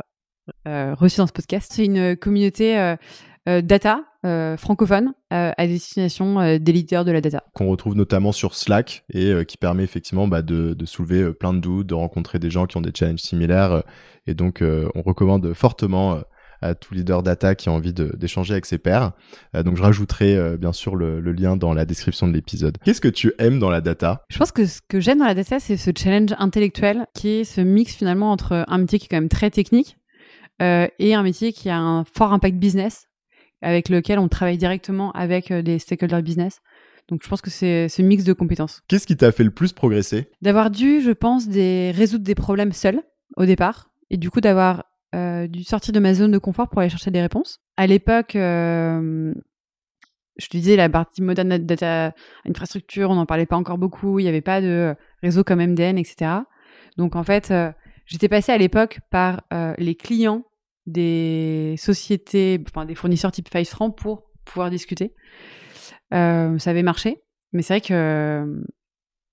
reçues 0.66 1.18
dans 1.18 1.28
ce 1.28 1.34
podcast. 1.34 1.72
C'est 1.74 1.86
une 1.86 2.16
communauté 2.16 2.96
data 3.46 4.04
euh, 4.26 4.58
francophone 4.58 5.14
euh, 5.32 5.54
à 5.58 5.66
destination 5.66 6.42
euh, 6.42 6.58
des 6.60 6.74
leaders 6.74 7.06
de 7.06 7.12
la 7.14 7.22
data. 7.22 7.46
Qu'on 7.54 7.70
retrouve 7.70 7.96
notamment 7.96 8.34
sur 8.34 8.54
Slack 8.54 9.06
et 9.14 9.46
qui 9.46 9.56
permet 9.56 9.84
effectivement 9.86 10.28
bah, 10.28 10.42
de, 10.42 10.74
de, 10.74 10.86
soulever 10.86 11.32
plein 11.32 11.54
de 11.54 11.60
doutes, 11.60 11.88
de 11.88 11.94
rencontrer 11.94 12.38
des 12.38 12.50
gens 12.50 12.66
qui 12.66 12.76
ont 12.76 12.82
des 12.82 12.92
challenges 12.94 13.22
similaires. 13.22 13.84
et 14.28 14.34
donc, 14.34 14.62
on 14.62 15.02
recommande 15.02 15.54
fortement 15.54 16.20
à 16.62 16.76
tout 16.76 16.94
leader 16.94 17.24
data 17.24 17.56
qui 17.56 17.70
a 17.70 17.72
envie 17.72 17.94
d'échanger 17.94 18.52
avec 18.52 18.66
ses 18.66 18.78
pairs. 18.78 19.14
donc 19.54 19.78
je 19.78 19.82
rajouterai 19.82 20.58
bien 20.58 20.74
sûr 20.74 20.98
le, 20.98 21.22
le, 21.22 21.32
lien 21.32 21.56
dans 21.56 21.74
la 21.74 21.86
description 21.86 22.28
de 22.28 22.34
l'épisode. 22.34 22.78
Qu'est-ce 22.84 23.02
que 23.02 23.08
tu 23.08 23.32
aimes 23.40 23.60
dans 23.60 23.70
la 23.70 23.80
data? 23.80 24.26
Je 24.30 24.38
pense 24.38 24.52
que 24.52 24.66
ce 24.66 24.82
que 24.86 25.00
j'aime 25.00 25.20
dans 25.20 25.26
la 25.26 25.36
data, 25.36 25.60
c'est 25.60 25.78
ce 25.78 25.92
challenge 25.98 26.36
intellectuel 26.38 27.06
qui 27.14 27.30
est 27.30 27.44
ce 27.46 27.62
mix 27.62 27.96
finalement 27.96 28.32
entre 28.32 28.66
un 28.68 28.78
métier 28.78 29.00
qui 29.00 29.06
est 29.06 29.10
quand 29.10 29.18
même 29.18 29.30
très 29.30 29.50
technique 29.50 29.96
et 30.60 31.14
un 31.14 31.24
métier 31.24 31.54
qui 31.54 31.70
a 31.70 31.78
un 31.78 32.04
fort 32.04 32.34
impact 32.34 32.58
business 32.58 33.10
avec 33.62 33.90
lequel 33.90 34.20
on 34.20 34.28
travaille 34.28 34.58
directement 34.58 35.12
avec 35.12 35.52
euh, 35.52 35.62
des 35.62 35.80
stakeholders 35.80 36.22
business. 36.22 36.62
Donc 37.08 37.22
je 37.24 37.30
pense 37.30 37.42
que 37.42 37.50
c'est 37.50 37.90
ce 37.90 38.02
mix 38.02 38.24
de 38.24 38.34
compétences. 38.34 38.82
Qu'est-ce 38.88 39.08
qui 39.08 39.18
t'a 39.18 39.32
fait 39.32 39.44
le 39.44 39.52
plus 39.52 39.74
progresser? 39.74 40.30
D'avoir 40.42 40.70
dû, 40.70 41.02
je 41.02 41.12
pense, 41.12 41.48
des, 41.48 41.92
résoudre 41.92 42.24
des 42.24 42.36
problèmes 42.36 42.72
seul 42.72 43.02
au 43.36 43.46
départ, 43.46 43.90
et 44.10 44.18
du 44.18 44.30
coup 44.30 44.42
d'avoir 44.42 44.86
euh, 45.16 45.48
dû 45.48 45.64
sortir 45.64 45.94
de 45.94 46.00
ma 46.00 46.14
zone 46.14 46.32
de 46.32 46.38
confort 46.38 46.70
pour 46.70 46.82
aller 46.82 46.90
chercher 46.90 47.12
des 47.12 47.22
réponses. 47.22 47.62
À 47.78 47.88
l'époque, 47.88 48.36
euh, 48.36 49.34
je 50.38 50.48
te 50.48 50.58
disais, 50.58 50.76
la 50.76 50.88
partie 50.88 51.22
moderne 51.24 51.58
data 51.58 52.14
infrastructure, 52.46 53.10
on 53.10 53.16
n'en 53.16 53.26
parlait 53.26 53.48
pas 53.48 53.58
encore 53.58 53.80
beaucoup, 53.80 54.20
il 54.20 54.24
n'y 54.24 54.30
avait 54.30 54.42
pas 54.42 54.62
de 54.62 54.96
réseau 55.24 55.44
comme 55.44 55.60
MDN, 55.60 55.98
etc. 55.98 56.32
Donc 56.98 57.16
en 57.16 57.24
fait, 57.24 57.52
j'étais 58.06 58.30
passée 58.30 58.52
à 58.52 58.58
l'époque 58.58 59.00
par 59.10 59.42
les 59.78 59.96
clients 59.96 60.44
des 60.92 61.76
sociétés, 61.78 62.62
enfin 62.68 62.86
des 62.86 62.96
fournisseurs 62.96 63.32
type 63.32 63.50
Five 63.52 63.68
francs 63.68 63.98
pour 63.98 64.32
pouvoir 64.46 64.70
discuter. 64.70 65.14
Euh, 66.14 66.58
ça 66.58 66.72
avait 66.72 66.84
marché, 66.84 67.22
mais 67.54 67.62
c'est 67.62 67.74
vrai 67.74 67.82
que 67.82 68.64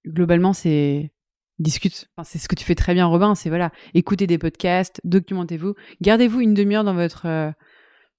globalement, 0.06 0.52
c'est 0.52 1.12
discute. 1.58 2.08
c'est 2.24 2.38
ce 2.38 2.48
que 2.48 2.54
tu 2.54 2.64
fais 2.64 2.74
très 2.74 2.94
bien, 2.94 3.06
Robin. 3.06 3.34
C'est 3.34 3.48
voilà, 3.48 3.72
écoutez 3.94 4.26
des 4.26 4.38
podcasts, 4.38 5.00
documentez-vous, 5.04 5.74
gardez-vous 6.00 6.40
une 6.40 6.54
demi-heure 6.54 6.84
dans 6.84 6.94
votre 6.94 7.26
euh, 7.26 7.50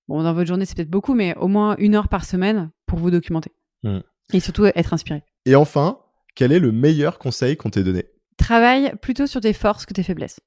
bon 0.07 0.23
dans 0.23 0.33
votre 0.33 0.47
journée, 0.47 0.65
c'est 0.65 0.75
peut-être 0.75 0.89
beaucoup, 0.89 1.13
mais 1.13 1.35
au 1.37 1.47
moins 1.47 1.75
une 1.77 1.95
heure 1.95 2.09
par 2.09 2.25
semaine 2.25 2.71
pour 2.85 2.99
vous 2.99 3.11
documenter 3.11 3.51
mmh. 3.83 3.99
et 4.33 4.39
surtout 4.39 4.65
être 4.65 4.93
inspiré. 4.93 5.23
Et 5.45 5.55
enfin, 5.55 5.99
quel 6.35 6.51
est 6.51 6.59
le 6.59 6.71
meilleur 6.71 7.19
conseil 7.19 7.57
qu'on 7.57 7.69
t'ait 7.69 7.83
donné? 7.83 8.05
Travaille 8.37 8.93
plutôt 9.01 9.27
sur 9.27 9.41
tes 9.41 9.53
forces 9.53 9.85
que 9.85 9.93
tes 9.93 10.03
faiblesses. 10.03 10.39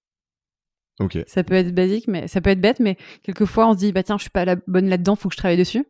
Ça 1.26 1.44
peut 1.44 1.54
être 1.54 1.74
basique, 1.74 2.08
mais 2.08 2.28
ça 2.28 2.40
peut 2.40 2.50
être 2.50 2.60
bête, 2.60 2.80
mais 2.80 2.96
quelquefois 3.22 3.68
on 3.68 3.72
se 3.72 3.78
dit 3.78 3.92
bah 3.92 4.02
tiens, 4.02 4.16
je 4.16 4.22
suis 4.22 4.30
pas 4.30 4.44
la 4.44 4.56
bonne 4.66 4.88
là-dedans, 4.88 5.16
faut 5.16 5.28
que 5.28 5.34
je 5.34 5.38
travaille 5.38 5.58
dessus. 5.58 5.84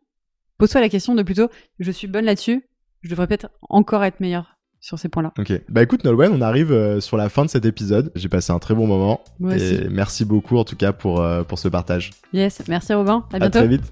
Pose-toi 0.57 0.81
la 0.81 0.89
question 0.89 1.15
de 1.15 1.23
plutôt 1.23 1.49
je 1.79 1.91
suis 1.91 2.07
bonne 2.07 2.25
là-dessus, 2.25 2.63
je 3.01 3.09
devrais 3.09 3.27
peut-être 3.27 3.49
encore 3.69 4.03
être 4.03 4.19
meilleure 4.19 4.57
sur 4.79 4.97
ces 4.97 5.09
points-là. 5.09 5.31
Ok. 5.37 5.53
Bah 5.69 5.83
écoute 5.83 6.03
Nolwenn, 6.03 6.31
on 6.33 6.41
arrive 6.41 6.71
euh, 6.71 6.99
sur 6.99 7.15
la 7.15 7.29
fin 7.29 7.45
de 7.45 7.49
cet 7.49 7.65
épisode. 7.65 8.11
J'ai 8.15 8.29
passé 8.29 8.51
un 8.51 8.59
très 8.59 8.73
bon 8.73 8.87
moment. 8.87 9.21
et 9.51 9.87
merci 9.89 10.25
beaucoup 10.25 10.57
en 10.57 10.63
tout 10.63 10.75
cas 10.75 10.91
pour, 10.91 11.21
euh, 11.21 11.43
pour 11.43 11.59
ce 11.59 11.67
partage. 11.67 12.11
Yes, 12.33 12.63
merci 12.67 12.93
Robin. 12.93 13.25
À 13.31 13.39
bientôt. 13.39 13.59
À 13.59 13.61
très 13.61 13.67
vite. 13.67 13.91